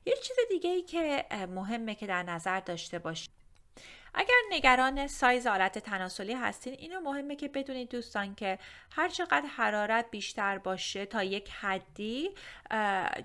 یه 0.07 0.15
چیز 0.15 0.37
دیگه 0.49 0.69
ای 0.69 0.81
که 0.81 1.25
مهمه 1.31 1.95
که 1.95 2.07
در 2.07 2.23
نظر 2.23 2.59
داشته 2.59 2.99
باشید 2.99 3.37
اگر 4.13 4.35
نگران 4.51 5.07
سایز 5.07 5.47
آلت 5.47 5.79
تناسلی 5.79 6.33
هستین 6.33 6.73
اینو 6.73 6.99
مهمه 6.99 7.35
که 7.35 7.47
بدونید 7.47 7.89
دوستان 7.89 8.35
که 8.35 8.59
هر 8.91 9.09
چقدر 9.09 9.45
حرارت 9.57 10.11
بیشتر 10.11 10.57
باشه 10.57 11.05
تا 11.05 11.23
یک 11.23 11.49
حدی 11.49 12.29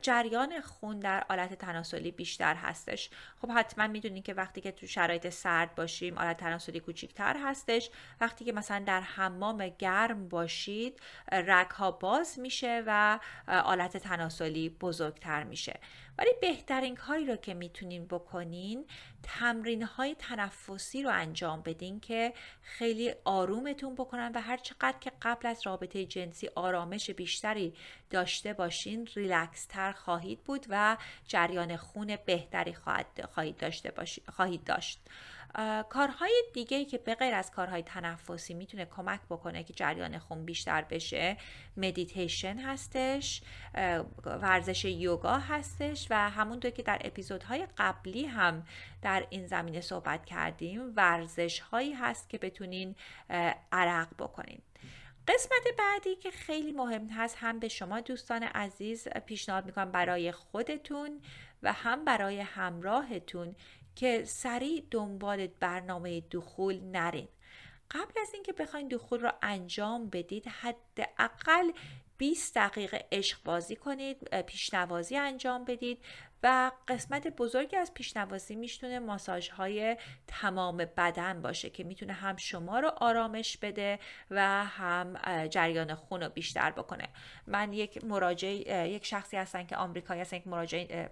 جریان 0.02 0.60
خون 0.60 1.00
در 1.00 1.24
آلت 1.28 1.54
تناسلی 1.54 2.10
بیشتر 2.10 2.54
هستش. 2.54 3.10
خب 3.40 3.50
حتما 3.50 3.86
می‌دونید 3.86 4.24
که 4.24 4.34
وقتی 4.34 4.60
که 4.60 4.72
تو 4.72 4.86
شرایط 4.86 5.28
سرد 5.28 5.74
باشیم 5.74 6.18
آلت 6.18 6.36
تناسلی 6.36 6.80
کوچیکتر 6.80 7.36
هستش. 7.44 7.90
وقتی 8.20 8.44
که 8.44 8.52
مثلا 8.52 8.84
در 8.86 9.00
حمام 9.00 9.68
گرم 9.68 10.28
باشید 10.28 11.00
رگ 11.32 11.70
ها 11.70 11.90
باز 11.90 12.38
میشه 12.38 12.82
و 12.86 13.18
آلت 13.48 13.96
تناسلی 13.96 14.68
بزرگتر 14.68 15.44
میشه. 15.44 15.80
ولی 16.18 16.30
بهترین 16.40 16.94
کاری 16.94 17.26
رو 17.26 17.36
که 17.36 17.54
می‌تونین 17.54 18.06
بکنین 18.06 18.86
تمرین 19.22 19.82
های 19.82 20.14
تنفسی 20.14 21.02
رو 21.02 21.10
انجام 21.10 21.62
بدین 21.62 22.00
که 22.00 22.32
خیلی 22.62 23.14
آرومتون 23.24 23.94
بکنن 23.94 24.32
و 24.34 24.40
هر 24.40 24.56
چقدر 24.56 24.98
که 25.00 25.12
قبل 25.22 25.48
از 25.48 25.66
رابطه 25.66 26.06
جنسی 26.06 26.50
آرامش 26.54 27.10
بیشتری 27.10 27.74
داشته 28.10 28.52
باشین 28.52 29.08
ریلکس 29.14 29.66
تر 29.66 29.92
خواهید 29.92 30.44
بود 30.44 30.66
و 30.68 30.96
جریان 31.26 31.76
خون 31.76 32.16
بهتری 32.26 32.74
خواهید, 32.74 33.56
داشته 33.56 33.90
باشید، 33.90 34.30
خواهید 34.30 34.64
داشت. 34.64 35.00
کارهای 35.88 36.44
دیگه 36.54 36.84
که 36.84 36.98
به 36.98 37.14
غیر 37.14 37.34
از 37.34 37.50
کارهای 37.50 37.82
تنفسی 37.82 38.54
می‌تونه 38.54 38.84
کمک 38.84 39.20
بکنه 39.30 39.64
که 39.64 39.72
جریان 39.72 40.18
خون 40.18 40.44
بیشتر 40.44 40.82
بشه 40.82 41.36
مدیتیشن 41.76 42.58
هستش 42.58 43.42
ورزش 44.24 44.84
یوگا 44.84 45.38
هستش 45.38 46.06
و 46.10 46.30
همونطور 46.30 46.70
که 46.70 46.82
در 46.82 47.00
اپیزودهای 47.04 47.66
قبلی 47.78 48.26
هم 48.26 48.66
در 49.02 49.26
این 49.30 49.46
زمینه 49.46 49.80
صحبت 49.80 50.26
کردیم 50.26 50.92
ورزش 50.96 51.60
هایی 51.60 51.92
هست 51.92 52.28
که 52.28 52.38
بتونین 52.38 52.96
عرق 53.72 54.08
بکنین. 54.18 54.62
قسمت 55.28 55.76
بعدی 55.78 56.16
که 56.16 56.30
خیلی 56.30 56.72
مهم 56.72 57.08
هست 57.08 57.36
هم 57.40 57.58
به 57.58 57.68
شما 57.68 58.00
دوستان 58.00 58.42
عزیز 58.42 59.08
پیشنهاد 59.08 59.66
می‌کنم 59.66 59.92
برای 59.92 60.32
خودتون 60.32 61.20
و 61.62 61.72
هم 61.72 62.04
برای 62.04 62.40
همراهتون 62.40 63.56
که 63.96 64.24
سریع 64.24 64.86
دنبال 64.90 65.46
برنامه 65.46 66.20
دخول 66.20 66.80
نرین. 66.80 67.28
قبل 67.90 68.20
از 68.22 68.34
اینکه 68.34 68.52
بخواین 68.52 68.88
دخول 68.88 69.20
رو 69.20 69.32
انجام 69.42 70.10
بدید 70.10 70.46
حداقل 70.46 71.70
20 72.18 72.54
دقیقه 72.54 73.04
عشق 73.12 73.42
بازی 73.44 73.76
کنید 73.76 74.40
پیشنوازی 74.40 75.16
انجام 75.16 75.64
بدید 75.64 76.04
و 76.42 76.72
قسمت 76.88 77.26
بزرگی 77.26 77.76
از 77.76 77.94
پیشنوازی 77.94 78.56
می‌تونه 78.56 78.98
ماساژ 78.98 79.48
های 79.48 79.96
تمام 80.26 80.76
بدن 80.76 81.42
باشه 81.42 81.70
که 81.70 81.84
می‌تونه 81.84 82.12
هم 82.12 82.36
شما 82.36 82.80
رو 82.80 82.88
آرامش 82.96 83.56
بده 83.56 83.98
و 84.30 84.64
هم 84.64 85.16
جریان 85.46 85.94
خون 85.94 86.22
رو 86.22 86.28
بیشتر 86.28 86.70
بکنه. 86.70 87.08
من 87.46 87.72
یک 87.72 88.04
مراجعه 88.04 88.88
یک 88.88 89.06
شخصی 89.06 89.36
هستن 89.36 89.66
که 89.66 89.76
آمریکایی 89.76 90.20
هستن 90.20 90.36
یک 90.36 90.46
مراجعه 90.46 91.10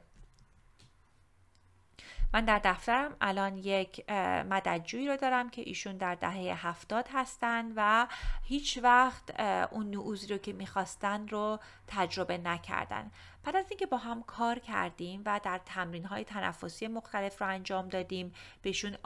من 2.32 2.44
در 2.44 2.58
دفترم 2.64 3.16
الان 3.20 3.56
یک 3.56 4.10
مددجویی 4.50 5.08
رو 5.08 5.16
دارم 5.16 5.50
که 5.50 5.62
ایشون 5.66 5.96
در 5.96 6.14
دهه 6.14 6.66
هفتاد 6.66 7.08
هستن 7.12 7.72
و 7.76 8.06
هیچ 8.44 8.78
وقت 8.82 9.40
اون 9.72 9.90
نعوزی 9.90 10.26
رو 10.26 10.38
که 10.38 10.52
می‌خواستن 10.52 11.28
رو 11.28 11.58
تجربه 11.86 12.38
نکردن. 12.38 13.10
بعد 13.44 13.56
از 13.56 13.66
اینکه 13.70 13.86
با 13.86 13.96
هم 13.96 14.22
کار 14.22 14.58
کردیم 14.58 15.22
و 15.26 15.40
در 15.44 15.60
تمرین 15.66 16.04
های 16.04 16.24
تنفسی 16.24 16.88
مختلف 16.88 17.42
رو 17.42 17.48
انجام 17.48 17.88
دادیم 17.88 18.32
بهشون 18.62 18.96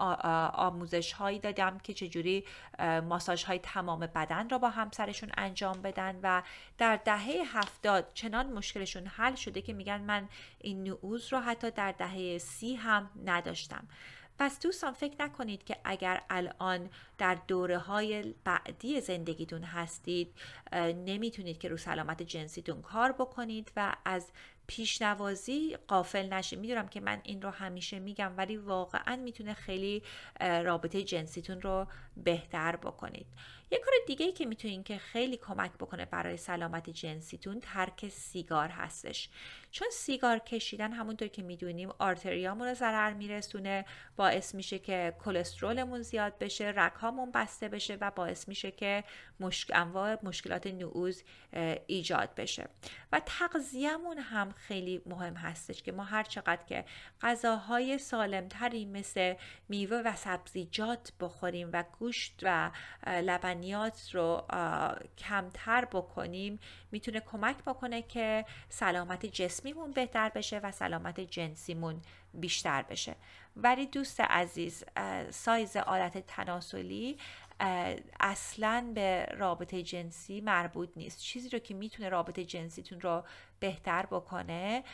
آموزش 0.55 1.13
هایی 1.13 1.39
دادم 1.39 1.79
که 1.79 1.95
چجوری 1.95 2.45
ماساژ 3.09 3.45
های 3.45 3.59
تمام 3.59 4.01
بدن 4.01 4.49
را 4.49 4.59
با 4.59 4.71
هم 4.71 4.91
سرشون 4.91 5.31
انجام 5.37 5.83
بدن 5.83 6.21
و 6.23 6.43
در 6.79 6.97
دهه 6.97 7.43
هفتاد 7.47 8.11
چنان 8.15 8.53
مشکلشون 8.53 9.07
حل 9.07 9.35
شده 9.35 9.63
که 9.63 9.73
میگن 9.73 10.01
من 10.01 10.29
این 10.59 10.83
نعوز 10.83 11.33
رو 11.33 11.41
حتی 11.41 11.71
در 11.71 11.93
دهه 11.93 12.39
سی 12.39 12.75
هم 12.75 13.11
نداشتم. 13.25 13.89
پس 14.39 14.61
دوستان 14.61 14.93
فکر 14.93 15.23
نکنید 15.23 15.65
که 15.65 15.77
اگر 15.85 16.23
الان 16.31 16.91
در 17.19 17.39
دوره 17.49 17.79
های 17.79 18.35
بعدی 18.45 19.01
زندگیتون 19.01 19.63
هستید 19.63 20.35
نمی‌تونید 21.07 21.59
که 21.59 21.69
رو 21.69 21.77
سلامت 21.77 22.23
جنسیتون 22.23 22.83
کار 22.83 23.13
بکنید 23.13 23.73
و 23.77 23.97
از 24.05 24.27
پیشنوازی 24.67 25.77
قافل 25.89 26.33
نشه. 26.33 26.57
می‌دونم 26.57 26.89
که 26.89 27.01
من 27.01 27.21
این 27.23 27.43
رو 27.43 27.51
همیشه 27.51 27.99
میگم 27.99 28.33
ولی 28.37 28.57
واقعا 28.57 29.17
می‌تونه 29.17 29.55
خیلی 29.55 30.03
رابطه 30.41 31.03
جنسیتون 31.03 31.61
رو 31.61 31.87
بهتر 32.17 32.77
بکنید. 32.77 33.27
یه 33.71 33.79
کار 33.79 33.95
دیگه 34.07 34.27
ای 34.27 34.33
که 34.33 34.47
می‌تونین 34.47 34.83
که 34.83 34.99
خیلی 34.99 35.37
کمک 35.37 35.73
بکنه 35.73 36.05
برای 36.05 36.37
سلامت 36.37 36.91
جنسیتون 36.91 37.61
ترک 37.61 38.09
سیگار 38.09 38.69
هستش. 38.69 39.29
چون 39.71 39.89
سیگار 39.93 40.39
کشیدن 40.39 40.93
همونطور 40.93 41.29
که 41.29 41.43
می‌دونیم 41.43 41.91
آرتریامون 41.99 42.69
رو 42.69 42.75
ضرر 42.75 43.13
میرسونه 43.13 43.85
باعث 44.17 44.55
میشه 44.55 44.79
که 44.79 45.15
کلسترولمون 45.25 46.03
زیاد 46.03 46.39
بشه 46.39 46.73
رگهامون 46.77 47.33
بسته 47.33 47.69
بشه 47.69 47.99
و 48.01 48.11
باعث 48.11 48.49
میشه 48.49 48.71
که 48.71 49.05
مشک... 49.41 49.71
انواع 49.75 50.19
مشکلات 50.23 50.67
نعوز 50.67 51.23
ایجاد 51.87 52.35
بشه. 52.35 52.69
و 53.13 53.21
تغذیهمون 53.27 54.19
هم 54.19 54.54
خیلی 54.57 55.03
مهم 55.07 55.35
هستش 55.35 55.83
که 55.83 55.93
ما 55.93 56.05
هر 56.05 56.23
چقدر 56.23 56.65
که 56.67 56.85
غذاهای 57.23 57.99
سالمتری 57.99 58.85
مثل 58.85 59.35
میوه 59.69 60.03
و 60.05 60.17
سبزیجات 60.17 61.13
بخوریم 61.21 61.71
و 61.73 61.85
گوشت 61.99 62.41
و 62.43 62.71
لبنیات 63.07 64.11
رو 64.15 64.47
کمتر 65.19 65.85
بکنیم 65.85 66.59
می‌تونه 66.93 67.21
کمک 67.21 67.57
بکنه 67.57 68.03
که 68.03 68.45
سلامت 68.69 69.27
جسمیمون 69.27 69.91
بهتر 69.91 70.29
بشه 70.29 70.59
و 70.59 70.73
سلامت 70.73 71.21
جنسیمون 71.21 72.03
بیشتر 72.35 72.83
بشه. 72.83 73.17
ولی 73.57 73.87
دوست 73.87 74.21
عزیز 74.21 74.85
سایز 75.31 75.77
آلت 75.77 76.27
تناسلی 76.27 77.19
اصلا 78.21 78.93
به 78.95 79.25
رابطه 79.25 79.83
جنسی 79.83 80.41
مربوط 80.41 80.89
نیست. 80.97 81.21
چیزی 81.21 81.49
رو 81.49 81.59
که 81.59 81.75
می‌تونه 81.75 82.09
رابطه 82.09 82.45
جنسیتون 82.45 83.01
رو 83.01 83.25
بهتر 83.61 84.07
بکنه 84.07 84.85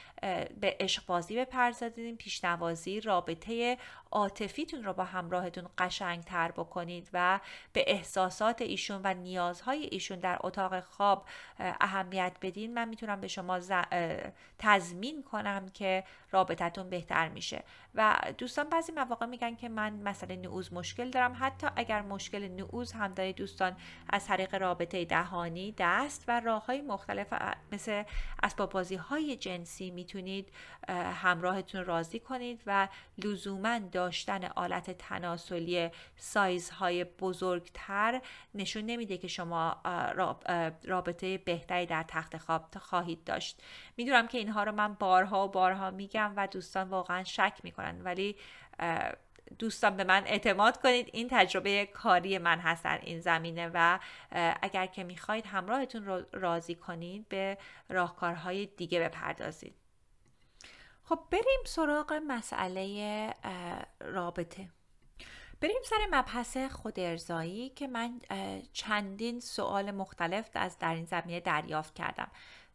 به 0.61 0.77
عشق 0.81 1.07
بازی 1.07 1.37
بپردازید 1.37 2.17
پیشنوازی 2.17 3.01
رابطه 3.01 3.79
عاطفیتون 4.11 4.85
رو 4.85 4.93
با 4.93 5.05
همراهتون 5.05 5.69
قشنگتر 5.79 6.51
بکنید 6.51 7.11
و 7.13 7.41
به 7.73 7.85
احساسات 7.87 8.63
ایشون 8.63 9.01
و 9.05 9.15
نیازهای 9.15 9.89
ایشون 9.93 10.19
در 10.19 10.39
اتاق 10.41 10.81
خواب 10.81 11.27
اهمیت 11.59 12.37
بدین. 12.43 12.75
من 12.75 12.89
می‌تونم 12.89 13.21
به 13.21 13.29
شما 13.29 13.61
تضمین 14.59 15.23
کنم 15.23 15.69
که 15.69 16.05
رابطتون 16.33 16.91
بهتر 16.91 17.29
میشه. 17.29 17.65
و 17.95 18.21
دوستان 18.39 18.69
بعضی 18.69 18.93
مواقع 18.93 19.27
میگن 19.27 19.57
که 19.57 19.69
من 19.69 19.93
مثلا 19.93 20.35
نعوز 20.35 20.73
مشکل 20.73 21.11
دارم. 21.11 21.37
حتی 21.41 21.67
اگر 21.77 22.03
مشکل 22.03 22.49
نعوز 22.49 22.93
هم 22.93 23.15
دارید 23.15 23.37
دوستان 23.37 23.77
از 24.09 24.27
طریق 24.27 24.55
رابطه 24.55 25.05
دهانی 25.05 25.75
دست 25.79 26.25
و 26.29 26.41
راه 26.41 26.67
های 26.67 26.81
مختلف 26.81 27.35
مثل 27.73 28.03
اسباب 28.43 28.71
بازی 28.71 28.95
های 28.95 29.37
جنسی 29.37 29.91
می‌تونید 29.91 30.53
همراهتون 31.23 31.85
راضی 31.85 32.21
کنید 32.21 32.63
و 32.67 32.89
لزوما 33.19 33.79
داشتن 33.79 34.45
آلت 34.45 34.91
تناسلی 34.91 35.91
سایزهای 36.17 37.05
بزرگتر 37.05 38.21
نشون 38.55 38.85
نمیده 38.85 39.19
که 39.19 39.29
شما 39.29 39.77
رابطه 40.85 41.39
بهتری 41.39 41.87
در 41.87 42.05
تخت 42.09 42.37
خواب 42.37 42.79
خواهید 42.79 43.25
داشت. 43.25 43.63
می‌دونم 44.01 44.29
که 44.29 44.39
اینها 44.39 44.65
رو 44.65 44.73
من 44.73 44.95
بارها 44.95 45.45
و 45.45 45.51
بارها 45.51 45.91
میگم 45.91 46.33
و 46.37 46.47
دوستان 46.47 46.89
واقعا 46.89 47.25
شک 47.25 47.61
می‌کنن 47.63 48.03
ولی 48.03 48.37
دوستان 49.59 49.97
به 49.97 50.05
من 50.05 50.23
اعتماد 50.27 50.81
کنید. 50.83 51.11
این 51.13 51.29
تجربه 51.31 51.87
کاری 51.87 52.39
من 52.39 52.59
هست 52.59 52.85
در 52.85 53.01
این 53.03 53.21
زمینه 53.21 53.71
و 53.75 53.99
اگر 54.63 54.87
که 54.87 55.05
می‌خواید 55.05 55.47
همراهتون 55.47 56.05
رو 56.05 56.23
راضی 56.33 56.75
کنید 56.75 57.29
به 57.29 57.59
راهکارهای 57.89 58.67
دیگه 58.67 59.01
بپردازید. 59.01 59.75
خب 61.05 61.19
بریم 61.31 61.61
سراغ 61.67 62.21
مسئله 62.27 63.35
رابطه. 64.01 64.69
بریم 65.61 65.83
سر 65.85 65.97
مبحث 66.11 66.57
خودارضایی 66.57 67.69
که 67.69 67.87
من 67.89 68.21
چندین 68.73 69.41
سوال 69.41 69.91
مختلف 69.91 70.51
از 70.55 70.79
در 70.79 70.95
این 70.95 71.05
زمینه 71.05 71.41
دریافت 71.41 71.95
کردم. 71.95 72.31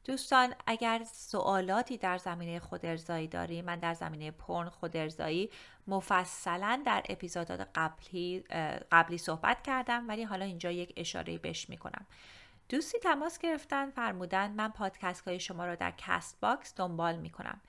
دوستان 0.06 0.54
اگر 0.68 1.04
سوالاتی 1.14 1.98
در 1.98 2.18
زمینه 2.18 2.60
خودارضایی 2.60 3.28
داری 3.28 3.62
من 3.62 3.80
در 3.80 3.94
زمینه 3.94 4.32
پورن 4.32 4.70
خودارضایی 4.70 5.50
مفصلا 5.88 6.84
در 6.86 7.04
اپیزودات 7.10 7.68
قبلی 7.76 8.40
قبلی 8.92 9.18
صحبت 9.18 9.62
کردم 9.62 10.08
ولی 10.08 10.24
حالا 10.24 10.46
اینجا 10.46 10.72
یک 10.72 10.94
اشاره 10.98 11.38
بهش 11.38 11.70
می‌کنم. 11.70 12.06
دوستی 12.70 13.00
تماس 13.00 13.40
گرفتن 13.40 13.90
فرمودن 13.90 14.52
من 14.52 14.72
پادکست 14.72 15.28
های 15.28 15.40
شما 15.40 15.66
را 15.66 15.76
در 15.76 15.94
Castbox 15.98 16.74
دنبال 16.76 17.16
می‌کنم. 17.16 17.62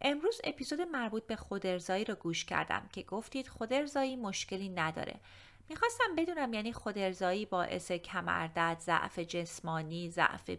امروز 0.00 0.40
اپیزود 0.44 0.80
مربوط 0.80 1.26
به 1.26 1.36
خودارضایی 1.36 2.04
رو 2.04 2.14
گوش 2.14 2.44
کردم 2.44 2.88
که 2.92 3.02
گفتید 3.02 3.48
خودارضایی 3.48 4.16
مشکلی 4.16 4.68
نداره. 4.68 5.20
می‌خواستم 5.68 6.16
بدونم 6.16 6.54
یعنی 6.54 6.72
خودارضایی 6.72 7.46
باعث 7.46 7.92
کمردرد 7.92 8.80
ضعف 8.80 9.18
جسمانی 9.18 10.10
ضعف 10.10 10.50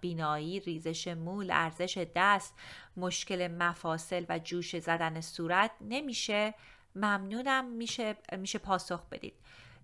بینایی 0.00 0.60
ریزش 0.60 1.08
مو 1.08 1.42
لرزش 1.42 2.06
دست 2.14 2.54
مشکل 2.96 3.48
مفاصل 3.48 4.24
و 4.28 4.38
جوش 4.38 4.78
زدن 4.78 5.20
صورت 5.20 5.70
نمیشه. 5.80 6.54
ممنونم 6.96 7.64
میشه 7.64 8.16
میشه 8.38 8.58
پاسخ 8.58 9.06
بدید. 9.08 9.34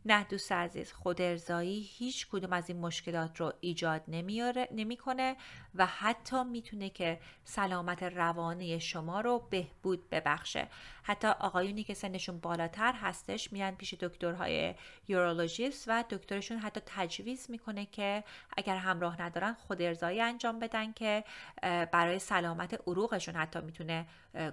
نه 0.05 0.25
دوست 0.25 0.53
عزیز 0.53 0.93
خود 0.93 1.23
ارزایی 1.23 1.81
هیچ 1.81 2.29
کدوم 2.29 2.53
از 2.53 2.69
این 2.69 2.79
مشکلات 2.79 3.41
رو 3.41 3.53
ایجاد 3.61 4.03
نمیاره 4.09 4.69
نمی‌کنه 4.73 5.37
و 5.75 5.87
حتی 5.87 6.45
می‌تونه 6.45 6.91
که 6.91 7.21
سلامت 7.45 8.03
روانی 8.03 8.81
شما 8.81 9.21
رو 9.21 9.47
بهبود 9.51 10.11
ببخشه. 10.11 10.69
حتی 11.03 11.29
آقایونی 11.29 11.85
که 11.85 11.95
سنشون 11.95 12.39
بالاتر 12.39 12.93
هستش 12.93 13.53
میان 13.53 13.77
پیش 13.77 13.95
دکترهای 13.95 14.75
یورولوژیست 15.09 15.85
و 15.89 16.05
دکترشون 16.11 16.59
حتی 16.59 16.81
تجویز 16.87 17.51
می‌کنه 17.51 17.87
که 17.87 18.25
اگر 18.57 18.77
همراه 18.77 19.23
ندارن 19.23 19.55
خود 19.55 19.83
ارزایی 19.83 20.21
انجام 20.21 20.59
بدن 20.59 20.93
که 20.93 21.25
برای 21.63 22.19
سلامت 22.19 22.81
عروقشون 22.87 23.35
حتی 23.37 23.61
می‌تونه 23.61 24.07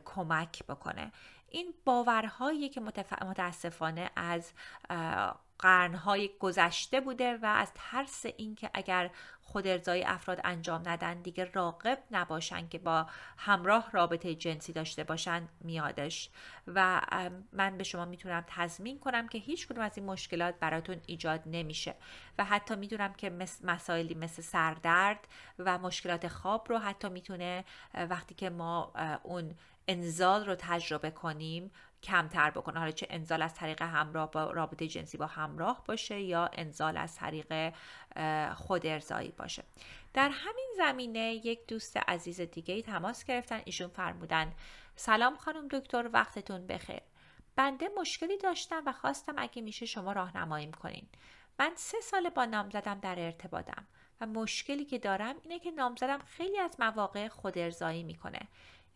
کمک 0.05 0.63
بکنه. 0.63 1.12
این 1.49 1.73
باورهایی 1.86 2.69
که 2.69 2.81
متاسفانه 3.21 4.12
از 4.15 4.51
قرنهای 5.60 6.29
گذشته 6.39 7.01
بوده 7.01 7.38
و 7.38 7.45
از 7.45 7.71
ترس 7.75 8.25
اینکه 8.38 8.69
اگر 8.73 9.10
خود 9.41 9.67
ارزای 9.67 10.03
افراد 10.03 10.41
انجام 10.43 10.83
ندن 10.86 11.21
دیگه 11.21 11.51
راقب 11.53 12.03
نباشن 12.12 12.67
که 12.67 12.79
با 12.79 13.07
همراه 13.38 13.91
رابطه 13.91 14.36
جنسی 14.36 14.73
داشته 14.73 15.03
باشن 15.03 15.47
میادش. 15.62 16.29
و 16.67 17.01
من 17.53 17.77
به 17.77 17.83
شما 17.83 18.05
می‌تونم 18.05 18.45
تضمین 18.47 18.99
کنم 18.99 19.27
که 19.27 19.38
هیچ 19.38 19.67
کدوم 19.67 19.83
از 19.83 19.97
این 19.97 20.05
مشکلات 20.05 20.60
براتون 20.60 21.01
ایجاد 21.05 21.41
نمیشه 21.45 21.95
و 22.38 22.45
حتی 22.45 22.75
می‌دونم 22.75 23.13
که 23.13 23.29
مسائلی 23.63 24.15
مثل 24.15 24.41
سردرد 24.41 25.27
و 25.60 25.77
مشکلات 25.77 26.27
خواب 26.27 26.69
رو 26.69 26.77
حتی 26.77 27.10
می‌تونه 27.10 27.65
وقتی 27.93 28.36
که 28.36 28.49
ما 28.49 28.93
اون 29.23 29.55
انزال 29.88 30.45
رو 30.45 30.56
تجربه 30.56 31.12
کنیم 31.12 31.71
کمتر 32.04 32.50
بکنه. 32.50 32.80
حالا 32.80 32.91
چه 32.91 33.08
انزال 33.10 33.41
از 33.41 33.56
طریق 33.56 33.82
همراه 33.82 34.32
با 34.32 34.52
رابطه 34.52 34.88
جنسی 34.88 35.17
با 35.17 35.26
همراه 35.26 35.84
باشه 35.86 36.21
یا 36.21 36.50
انزال 36.54 36.97
از 36.97 37.15
طریق 37.15 37.73
خود 38.54 38.86
ارزایی 38.86 39.32
باشه. 39.32 39.63
در 40.13 40.30
همین 40.30 40.69
زمینه 40.78 41.34
یک 41.34 41.67
دوست 41.67 41.97
عزیز 41.97 42.41
دیگه 42.41 42.73
ای 42.73 42.82
تماس 42.82 43.26
گرفتن 43.26 43.62
ایشون 43.65 43.88
فرمودن 43.88 44.54
سلام 44.95 45.36
خانم 45.36 45.67
دکتر 45.67 46.10
وقتتون 46.13 46.67
بخیر. 46.67 47.02
بنده 47.56 47.89
مشکلی 47.97 48.38
داشتم 48.38 48.84
و 48.86 48.91
خواستم 48.91 49.34
اگه 49.38 49.62
میشه 49.62 49.86
شما 49.86 50.12
راهنماییم 50.12 50.71
کنین. 50.71 51.08
من 51.60 51.71
سه 51.76 51.97
سال 52.02 52.30
با 52.30 52.45
نامزدم 52.45 53.00
در 53.00 53.19
ارتباطم 53.19 53.88
و 54.21 54.26
مشکلی 54.26 54.86
که 54.86 55.00
دارم 55.00 55.36
اینه 55.43 55.60
که 55.60 55.71
نامزدم 55.71 56.19
خیلی 56.19 56.60
از 56.60 56.76
مواقع 56.80 57.28
خود 57.28 57.58
ارزایی 57.58 58.04
می‌کنه. 58.04 58.39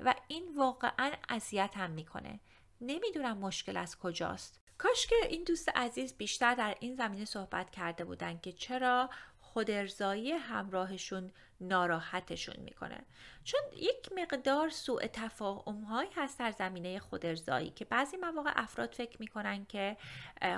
و 0.05 0.15
این 0.27 0.55
واقعا 0.55 1.11
اذیتم 1.29 1.91
می‌کنه. 1.91 2.39
نمی‌دونم 2.81 3.37
مشکل 3.37 3.77
از 3.77 3.99
کجاست. 3.99 4.61
کاش 4.77 5.07
که 5.07 5.15
این 5.29 5.43
دوست 5.43 5.69
عزیز 5.69 6.17
بیشتر 6.17 6.55
در 6.55 6.75
این 6.79 6.95
زمینه 6.95 7.25
صحبت 7.25 7.69
کرده 7.69 8.05
بودن 8.05 8.39
که 8.39 8.51
چرا 8.51 9.09
خودارضایی 9.39 10.31
همراهشون 10.31 11.31
ناراحتشون 11.61 12.55
می‌کنه. 12.57 13.05
چون 13.43 13.59
یک 13.75 14.09
مقدار 14.15 14.69
سوء 14.69 15.07
تفاهم 15.13 15.81
هایی 15.81 16.09
هست 16.15 16.39
در 16.39 16.51
زمینه 16.51 16.99
خودارضایی 16.99 17.69
که 17.69 17.85
بعضی 17.85 18.17
مواقع 18.17 18.51
افراد 18.55 18.93
فکر 18.93 19.17
می‌کنن 19.19 19.65
که 19.65 19.97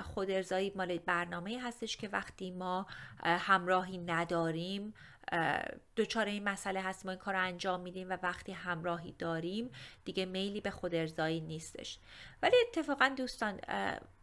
خودارضایی 0.02 0.72
مال 0.76 0.98
برنامه 0.98 1.62
هستش 1.62 1.96
که 1.96 2.08
وقتی 2.08 2.50
ما 2.50 2.86
همراهی 3.22 3.98
نداریم 3.98 4.94
دچار 5.96 6.26
این 6.26 6.44
مسئله 6.44 6.80
هست 6.80 7.06
ما 7.06 7.12
این 7.12 7.20
کار 7.20 7.34
رو 7.34 7.40
انجام 7.40 7.80
میدیم 7.80 8.10
و 8.10 8.18
وقتی 8.22 8.52
همراهی 8.52 9.12
داریم 9.12 9.70
دیگه 10.04 10.24
میلی 10.24 10.60
به 10.60 10.70
خود 10.70 10.94
ارزایی 10.94 11.40
نیستش. 11.40 11.98
ولی 12.42 12.56
اتفاقا 12.68 13.08
دوستان 13.16 13.60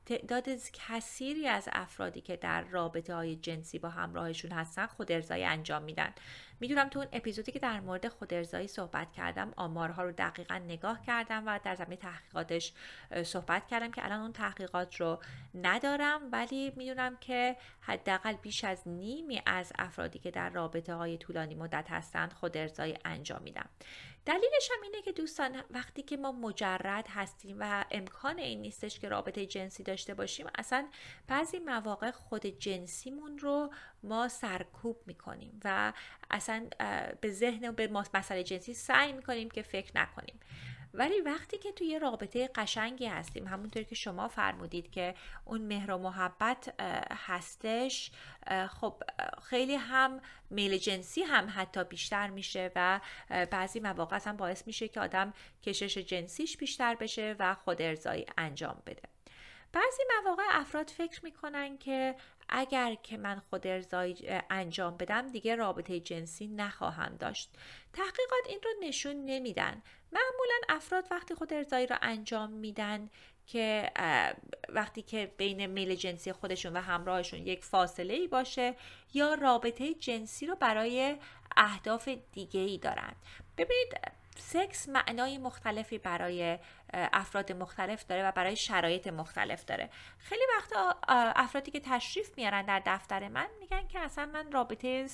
تعداد 0.05 0.49
کثیری 0.73 1.47
از 1.47 1.69
افرادی 1.71 2.21
که 2.21 2.35
در 2.35 2.61
رابطه 2.61 3.15
های 3.15 3.35
جنسی 3.35 3.79
با 3.79 3.89
همراهشون 3.89 4.51
هستن 4.51 4.85
خود 4.85 5.11
ارزایی 5.11 5.43
انجام 5.43 5.83
میدن. 5.83 6.13
می‌دونم 6.61 6.89
تو 6.89 6.99
اون 6.99 7.07
اپیزودی 7.13 7.51
که 7.51 7.59
در 7.59 7.79
مورد 7.79 8.07
خود 8.07 8.33
ارزایی 8.33 8.67
صحبت 8.67 9.11
کردم 9.11 9.53
آمارها 9.55 10.03
رو 10.03 10.11
دقیقا 10.11 10.55
نگاه 10.55 11.01
کردم 11.05 11.43
و 11.47 11.59
در 11.63 11.75
زمین 11.75 11.97
تحقیقاتش 11.97 12.73
صحبت 13.23 13.67
کردم 13.67 13.91
که 13.91 14.05
الان 14.05 14.21
اون 14.21 14.33
تحقیقات 14.33 15.01
رو 15.01 15.19
ندارم. 15.55 16.21
ولی 16.31 16.73
می‌دونم 16.75 17.17
که 17.17 17.57
حداقل 17.81 18.33
بیش 18.33 18.63
از 18.63 18.87
نیمی 18.87 19.41
از 19.45 19.73
افرادی 19.79 20.19
که 20.19 20.31
در 20.31 20.49
رابطه 20.49 20.93
های 20.93 21.17
طولانی 21.17 21.55
مدت 21.55 21.85
هستند 21.89 22.33
خود 22.33 22.57
ارزایی 22.57 22.97
انجام 23.05 23.41
میدن 23.41 23.65
دلیلش 24.25 24.69
هم 24.75 24.81
اینه 24.83 25.01
که 25.01 25.11
دوستان 25.11 25.63
وقتی 25.69 26.01
که 26.01 26.17
ما 26.17 26.31
مجرد 26.31 27.07
هستیم 27.09 27.57
و 27.59 27.85
امکان 27.91 28.39
این 28.39 28.61
نیستش 28.61 28.99
که 28.99 29.09
رابطه 29.09 29.45
جنسی 29.45 29.83
داشته 29.83 30.13
باشیم 30.13 30.47
اصلا 30.57 30.87
بعضی 31.27 31.59
مواقع 31.59 32.11
خود 32.11 32.45
جنسیمون 32.45 33.37
رو 33.37 33.73
ما 34.03 34.27
سرکوب 34.27 34.97
می‌کنیم 35.05 35.59
و 35.63 35.93
اصلا 36.31 36.50
به 37.21 37.31
ذهن 37.31 37.69
و 37.69 37.71
به 37.71 37.87
مسئله 37.87 38.43
جنسی 38.43 38.73
سعی 38.73 39.13
می‌کنیم 39.13 39.49
که 39.49 39.61
فکر 39.61 39.91
نکنیم. 39.95 40.39
ولی 40.93 41.21
وقتی 41.21 41.57
که 41.57 41.71
توی 41.71 41.99
رابطه 41.99 42.49
قشنگی 42.55 43.05
هستیم 43.05 43.47
همونطور 43.47 43.83
که 43.83 43.95
شما 43.95 44.27
فرمودید 44.27 44.91
که 44.91 45.15
اون 45.45 45.61
مهر 45.61 45.91
و 45.91 45.97
محبت 45.97 46.81
هستش 47.27 48.11
خب 48.69 49.03
خیلی 49.43 49.75
هم 49.75 50.21
میل 50.49 50.77
جنسی 50.77 51.21
هم 51.21 51.53
حتی 51.55 51.83
بیشتر 51.83 52.29
میشه 52.29 52.71
و 52.75 52.99
بعضی 53.29 53.79
مواقع 53.79 54.19
هم 54.25 54.37
باعث 54.37 54.67
میشه 54.67 54.87
که 54.87 54.99
آدم 54.99 55.33
کشش 55.63 55.97
جنسیش 55.97 56.57
بیشتر 56.57 56.95
بشه 56.95 57.35
و 57.39 57.55
خود 57.55 57.81
ارزایی 57.81 58.25
انجام 58.37 58.81
بده. 58.85 59.01
بعضی 59.73 60.03
مواقع 60.23 60.43
افراد 60.49 60.89
فکر 60.89 61.25
می‌کنن 61.25 61.77
که 61.77 62.15
اگر 62.51 62.95
که 62.95 63.17
من 63.17 63.41
خود 63.49 63.67
ارزایی 63.67 64.15
انجام 64.49 64.97
بدم 64.97 65.27
دیگه 65.27 65.55
رابطه 65.55 65.99
جنسی 65.99 66.47
نخواهم 66.47 67.15
داشت. 67.15 67.49
تحقیقات 67.93 68.47
این 68.47 68.59
رو 68.63 68.87
نشون 68.87 69.25
نمیدن. 69.25 69.81
معمولا 70.11 70.55
افراد 70.69 71.07
وقتی 71.11 71.35
خود 71.35 71.53
ارزایی 71.53 71.87
رو 71.87 71.95
انجام 72.01 72.49
میدن 72.51 73.09
که 73.47 73.91
وقتی 74.69 75.01
که 75.01 75.31
بین 75.37 75.65
میل 75.65 75.95
جنسی 75.95 76.31
خودشون 76.31 76.73
و 76.73 76.81
همراهشون 76.81 77.39
یک 77.39 77.63
فاصله 77.63 78.13
ای 78.13 78.27
باشه 78.27 78.75
یا 79.13 79.33
رابطه 79.33 79.93
جنسی 79.93 80.45
رو 80.45 80.55
برای 80.55 81.17
اهداف 81.57 82.09
دیگه 82.31 82.59
ای 82.59 82.77
دارن. 82.77 83.13
ببینید 83.57 83.93
سکس 84.37 84.89
معنای 84.89 85.37
مختلفی 85.37 85.97
برای 85.97 86.59
افراد 86.93 87.51
مختلف 87.51 88.05
داره 88.05 88.27
و 88.27 88.31
برای 88.31 88.55
شرایط 88.55 89.07
مختلف 89.07 89.65
داره. 89.65 89.89
خیلی 90.17 90.43
وقتا 90.57 90.95
افرادی 91.35 91.71
که 91.71 91.79
تشریف 91.79 92.37
میارن 92.37 92.65
در 92.65 92.81
دفتر 92.85 93.27
من 93.27 93.47
میگن 93.59 93.87
که 93.87 93.99
اصلا 93.99 94.25
من 94.25 94.51
رابطه 94.51 95.07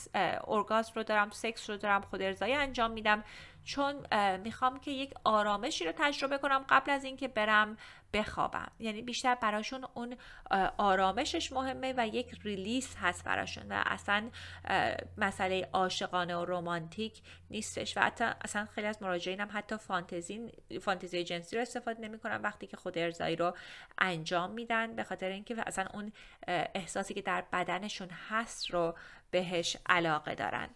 ارگاز 0.47 0.91
رو 0.95 1.03
دارم 1.03 1.29
سکس 1.29 1.69
رو 1.69 1.77
دارم 1.77 2.01
خود 2.01 2.21
ارزایی 2.21 2.53
انجام 2.53 2.91
میدم. 2.91 3.23
چون 3.63 4.07
می‌خوام 4.37 4.79
که 4.79 4.91
یک 4.91 5.13
آرامشی 5.23 5.85
رو 5.85 5.91
تجربه 5.97 6.37
کنم 6.37 6.65
قبل 6.69 6.91
از 6.91 7.03
اینکه 7.03 7.27
برم 7.27 7.77
بخوابم. 8.13 8.71
یعنی 8.79 9.01
بیشتر 9.01 9.35
براشون 9.35 9.85
اون 9.93 10.15
آرامشش 10.77 11.51
مهمه 11.51 11.93
و 11.97 12.07
یک 12.07 12.39
ریلیس 12.43 12.95
هست 13.01 13.23
براشون 13.23 13.71
و 13.71 13.83
اصلا 13.85 14.29
مسئله 15.17 15.69
عاشقانه 15.73 16.35
و 16.35 16.45
رومانتیک 16.45 17.21
نیستش 17.51 17.97
و 17.97 18.01
حتی 18.01 18.23
اصلا 18.23 18.65
خیلی 18.65 18.87
از 18.87 19.01
مراجعین 19.01 19.39
هم 19.39 19.49
حتی 19.51 19.77
فانتزی 19.77 20.51
فانتزی 20.81 21.23
جنسی 21.23 21.55
رو 21.55 21.61
استفاده 21.61 22.01
نمی‌کنن 22.01 22.41
وقتی 22.41 22.67
که 22.67 22.77
خود 22.77 22.97
ارزایی 22.97 23.35
رو 23.35 23.55
انجام 23.97 24.51
میدن 24.51 24.95
به 24.95 25.03
خاطر 25.03 25.29
اینکه 25.29 25.55
اصلا 25.67 25.87
اون 25.93 26.11
احساسی 26.47 27.13
که 27.13 27.21
در 27.21 27.43
بدنشون 27.53 28.09
هست 28.29 28.71
رو 28.71 28.95
بهش 29.31 29.77
علاقه 29.85 30.35
دارن. 30.35 30.69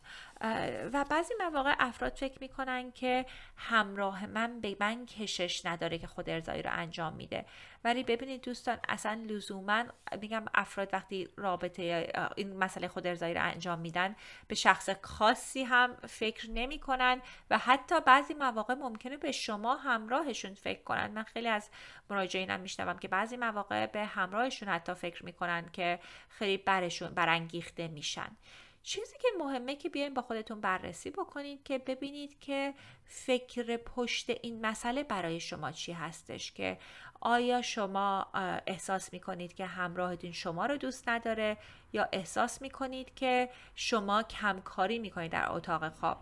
و 0.93 1.05
بعضی 1.09 1.33
مواقع 1.39 1.75
افراد 1.79 2.13
فکر 2.13 2.37
می‌کنن 2.41 2.91
که 2.91 3.25
همراه 3.55 4.25
من 4.25 4.61
به 4.61 4.77
من 4.79 5.05
کشش 5.05 5.65
نداره 5.65 5.97
که 5.97 6.07
خود 6.07 6.29
ارزایی 6.29 6.61
رو 6.61 6.69
انجام 6.73 7.13
میده. 7.13 7.45
ولی 7.83 8.03
ببینید 8.03 8.41
دوستان 8.41 8.79
اصلا 8.89 9.13
لزوما 9.27 9.83
میگم 10.21 10.45
افراد 10.53 10.89
وقتی 10.93 11.29
رابطه 11.37 12.11
این 12.35 12.57
مسئله 12.57 12.87
خود 12.87 13.07
ارزایی 13.07 13.33
رو 13.33 13.43
انجام 13.43 13.79
میدن 13.79 14.15
به 14.47 14.55
شخص 14.55 14.89
خاصی 15.01 15.63
هم 15.63 15.95
فکر 15.95 16.49
نمی‌کنن 16.49 17.21
و 17.49 17.57
حتی 17.57 18.01
بعضی 18.01 18.33
مواقع 18.33 18.73
ممکنه 18.73 19.17
به 19.17 19.31
شما 19.31 19.75
همراهشون 19.75 20.53
فکر 20.53 20.83
کنن. 20.83 21.11
من 21.11 21.23
خیلی 21.23 21.47
از 21.47 21.69
مراجعینم 22.09 22.59
میشنوم 22.59 22.97
که 22.97 23.07
بعضی 23.07 23.37
مواقع 23.37 23.85
به 23.85 24.05
همراهشون 24.05 24.69
حتی 24.69 24.93
فکر 24.93 25.25
می‌کنن 25.25 25.69
که 25.73 25.99
خیلی 26.29 26.57
برشون 26.57 27.09
برانگیخته 27.09 27.87
میشن. 27.87 28.37
چیزی 28.83 29.17
که 29.17 29.27
مهمه 29.39 29.75
که 29.75 29.89
بیاین 29.89 30.13
با 30.13 30.21
خودتون 30.21 30.61
بررسی 30.61 31.09
بکنید 31.09 31.63
که 31.63 31.77
ببینید 31.77 32.39
که 32.39 32.73
فکر 33.05 33.77
پشت 33.77 34.29
این 34.29 34.65
مسئله 34.65 35.03
برای 35.03 35.39
شما 35.39 35.71
چی 35.71 35.91
هستش 35.91 36.51
که 36.51 36.77
آیا 37.21 37.61
شما 37.61 38.27
احساس 38.67 39.13
می 39.13 39.19
کنید 39.19 39.53
که 39.53 39.65
همراهتون 39.65 40.31
شما 40.31 40.65
رو 40.65 40.77
دوست 40.77 41.09
نداره 41.09 41.57
یا 41.93 42.09
احساس 42.11 42.61
می 42.61 42.69
کنید 42.69 43.15
که 43.15 43.49
شما 43.75 44.23
کمکاری 44.23 44.99
می 44.99 45.11
کنید 45.11 45.31
در 45.31 45.51
اتاق 45.51 45.93
خواب؟ 45.93 46.17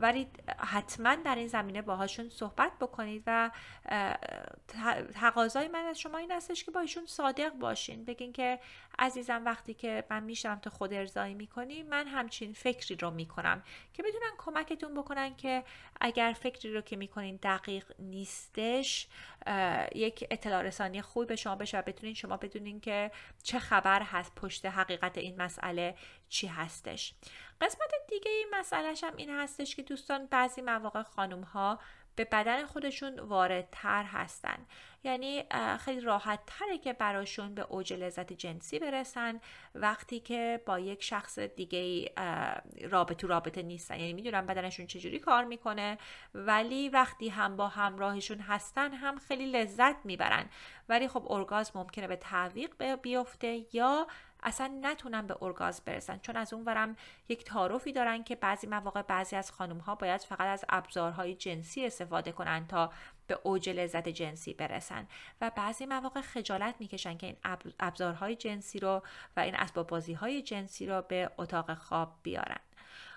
ولی 0.00 0.28
حتما 0.58 1.14
در 1.14 1.34
این 1.34 1.48
زمینه 1.48 1.82
باهاشون 1.82 2.28
صحبت 2.28 2.72
بکنید 2.80 3.22
و 3.26 3.50
تقاضای 5.14 5.68
من 5.68 5.84
از 5.84 5.98
شما 5.98 6.18
این 6.18 6.32
هستش 6.32 6.64
که 6.64 6.70
با 6.70 6.80
ایشون 6.80 7.06
صادق 7.06 7.52
باشین. 7.52 8.04
بگین 8.04 8.32
که 8.32 8.60
عزیزم 8.98 9.42
وقتی 9.44 9.74
که 9.74 10.04
من 10.10 10.22
میشم 10.22 10.58
تو 10.62 10.70
خود 10.70 10.92
ارزایی 10.92 11.34
می‌کنی 11.34 11.82
من 11.82 12.06
همچین 12.06 12.52
فکری 12.52 12.96
رو 12.96 13.10
می‌کنم 13.10 13.62
که 13.92 14.02
بدونن 14.02 14.32
کمکتون 14.38 14.94
بکنن 14.94 15.36
که 15.36 15.64
اگر 16.04 16.34
فکری 16.40 16.74
رو 16.74 16.80
که 16.80 16.96
می‌کنین 16.96 17.38
دقیق 17.42 17.92
نیستش 17.98 19.08
یک 19.94 20.26
اطلاع 20.30 20.62
رسانی 20.62 21.02
خوبی 21.02 21.26
به 21.26 21.36
شما 21.36 21.56
بشه 21.56 21.78
و 21.78 21.82
بتونین 21.82 22.14
شما 22.14 22.36
بدونین 22.36 22.80
که 22.80 23.10
چه 23.42 23.58
خبر 23.58 24.02
هست 24.02 24.34
پشت 24.34 24.66
حقیقت 24.66 25.18
این 25.18 25.42
مسئله 25.42 25.94
چی 26.28 26.46
هستش. 26.46 27.14
قسمت 27.60 27.90
دیگه 28.08 28.30
این 28.30 28.48
مسئلهش 28.52 29.04
هم 29.04 29.16
این 29.16 29.30
هستش 29.30 29.76
که 29.76 29.82
دوستان 29.82 30.26
بعضی 30.26 30.62
مواقع 30.62 31.02
خانم 31.02 31.42
ها 31.42 31.78
به 32.16 32.24
بدن 32.24 32.66
خودشون 32.66 33.20
واردتر 33.20 34.04
هستن. 34.04 34.66
یعنی 35.04 35.44
خیلی 35.80 36.00
راحت 36.00 36.40
تره 36.46 36.78
که 36.78 36.92
براشون 36.92 37.54
به 37.54 37.62
اوج 37.62 37.92
لذت 37.92 38.32
جنسی 38.32 38.78
برسن 38.78 39.40
وقتی 39.74 40.20
که 40.20 40.60
با 40.66 40.78
یک 40.78 41.02
شخص 41.02 41.38
دیگه 41.38 42.12
رابطه 42.90 43.26
رابطه 43.26 43.62
نیستن. 43.62 44.00
یعنی 44.00 44.12
می‌دونن 44.12 44.46
بدنشون 44.46 44.86
چجوری 44.86 45.18
کار 45.18 45.44
می‌کنه 45.44 45.98
ولی 46.34 46.88
وقتی 46.88 47.28
هم 47.28 47.56
با 47.56 47.68
همراهشون 47.68 48.38
هستن 48.38 48.92
هم 48.92 49.18
خیلی 49.18 49.46
لذت 49.46 49.96
می‌برن. 50.04 50.48
ولی 50.88 51.08
خب 51.08 51.32
ارگاز 51.32 51.76
ممکنه 51.76 52.06
به 52.06 52.16
تعویق 52.16 52.96
بیفته 53.02 53.66
یا 53.72 54.06
اصلا 54.42 54.78
نتونن 54.82 55.26
به 55.26 55.36
ارگاز 55.42 55.84
برسن. 55.84 56.18
چون 56.18 56.36
از 56.36 56.52
اون 56.52 56.64
ورم 56.64 56.96
یک 57.28 57.44
تعارفی 57.44 57.92
دارن 57.92 58.24
که 58.24 58.36
بعضی 58.36 58.66
مواقع 58.66 59.02
بعضی 59.02 59.36
از 59.36 59.50
خانم 59.50 59.78
ها 59.78 59.94
باید 59.94 60.20
فقط 60.20 60.40
از 60.40 60.64
ابزارهای 60.68 61.34
جنسی 61.34 61.86
استفاده 61.86 62.32
کنن 62.32 62.66
تا 62.66 62.92
به 63.32 63.38
اوج 63.42 63.70
لذت 63.70 64.08
جنسی 64.08 64.54
برسن. 64.54 65.08
و 65.40 65.50
بعضی 65.50 65.86
مواقع 65.86 66.20
خجالت 66.20 66.74
می‌کشن 66.78 67.16
که 67.16 67.26
این 67.26 67.36
ابزارهای 67.80 68.36
جنسی 68.36 68.80
رو 68.80 69.02
و 69.36 69.40
این 69.40 69.54
اسباب 69.54 69.86
بازی 69.86 70.12
های 70.12 70.42
جنسی 70.42 70.86
رو 70.86 71.02
به 71.02 71.30
اتاق 71.38 71.74
خواب 71.74 72.18
بیارن. 72.22 72.60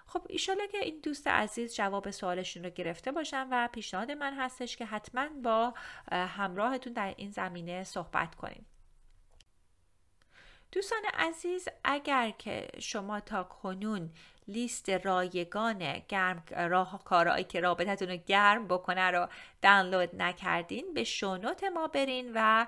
خب 0.07 0.25
ایشالا 0.29 0.65
که 0.67 0.77
این 0.77 0.99
دوست 1.03 1.27
عزیز 1.27 1.75
جواب 1.75 2.11
سوالشون 2.11 2.63
رو 2.63 2.69
گرفته 2.69 3.11
باشن 3.11 3.47
و 3.51 3.67
پیشنهاد 3.67 4.11
من 4.11 4.33
هستش 4.33 4.77
که 4.77 4.85
حتما 4.85 5.27
با 5.43 5.73
همراهتون 6.11 6.93
در 6.93 7.13
این 7.17 7.31
زمینه 7.31 7.83
صحبت 7.83 8.35
کنیم. 8.35 8.65
دوستان 10.71 11.01
عزیز 11.13 11.67
اگر 11.83 12.31
که 12.31 12.67
شما 12.79 13.19
تا 13.19 13.43
کنون 13.43 14.11
لیست 14.47 14.89
رایگان 14.89 15.99
گرم 16.07 16.43
راه 16.55 17.03
کارهایی 17.03 17.43
که 17.43 17.59
رابطتون 17.59 18.09
رو 18.09 18.15
گرم 18.15 18.67
بکنه 18.67 19.11
رو 19.11 19.27
دانلود 19.61 20.09
نکردین. 20.21 20.93
به 20.93 21.03
شونوت 21.03 21.63
ما 21.63 21.87
برین 21.87 22.31
و 22.35 22.67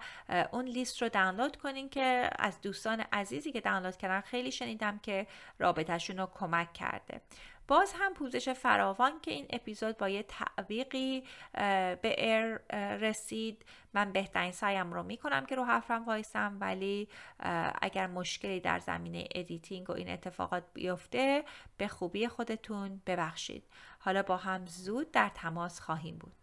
اون 0.52 0.66
لیست 0.66 1.02
رو 1.02 1.10
دانلود 1.10 1.56
کنین 1.56 1.90
که 1.90 2.30
از 2.40 2.62
دوستان 2.62 3.04
عزیزی 3.12 3.52
که 3.52 3.62
دانلود 3.62 3.98
کردن 3.98 4.22
خیلی 4.22 4.52
شنیدم 4.52 5.00
که 5.00 5.28
رابطهشون 5.60 6.18
رو 6.18 6.30
کمک 6.34 6.74
کرده. 6.74 7.22
باز 7.68 7.94
هم 7.96 8.14
پوزش 8.14 8.50
فراوان 8.50 9.12
که 9.22 9.32
این 9.32 9.46
اپیزود 9.50 9.98
با 9.98 10.10
یه 10.10 10.24
تعویقی 10.24 11.24
به 12.02 12.16
ایر 12.18 12.58
رسید. 12.98 13.66
من 13.94 14.12
بهترین 14.12 14.52
سعیم 14.52 14.94
رو 14.94 15.04
می‌کنم 15.04 15.46
که 15.46 15.56
رو 15.56 15.64
حرفم 15.64 16.06
وایسم 16.06 16.58
ولی 16.60 17.08
اگر 17.82 18.08
مشکلی 18.08 18.60
در 18.60 18.80
زمینه 18.80 19.28
editing 19.36 19.90
و 19.90 19.94
این 19.94 20.10
اتفاقات 20.10 20.64
بیفته 20.74 21.44
به 21.78 21.88
خوبی 21.88 22.28
خودتون 22.28 23.02
ببخشید. 23.08 23.64
حالا 24.00 24.24
با 24.24 24.38
هم 24.38 24.66
زود 24.66 25.12
در 25.12 25.32
تماس 25.36 25.80
خواهیم 25.80 26.18
بود. 26.18 26.34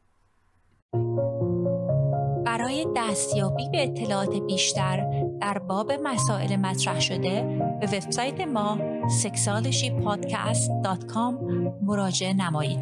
برای 2.44 2.86
دستیابی 2.96 3.68
به 3.68 3.82
اطلاعات 3.82 4.36
بیشتر 4.36 5.23
در 5.40 5.58
باب 5.58 5.92
مسائل 5.92 6.56
مطرح 6.56 7.00
شده 7.00 7.42
به 7.80 7.86
وبسایت 7.86 8.40
ما 8.40 8.78
sexualshypodcast.com 9.22 11.34
مراجعه 11.82 12.32
نمایید. 12.32 12.80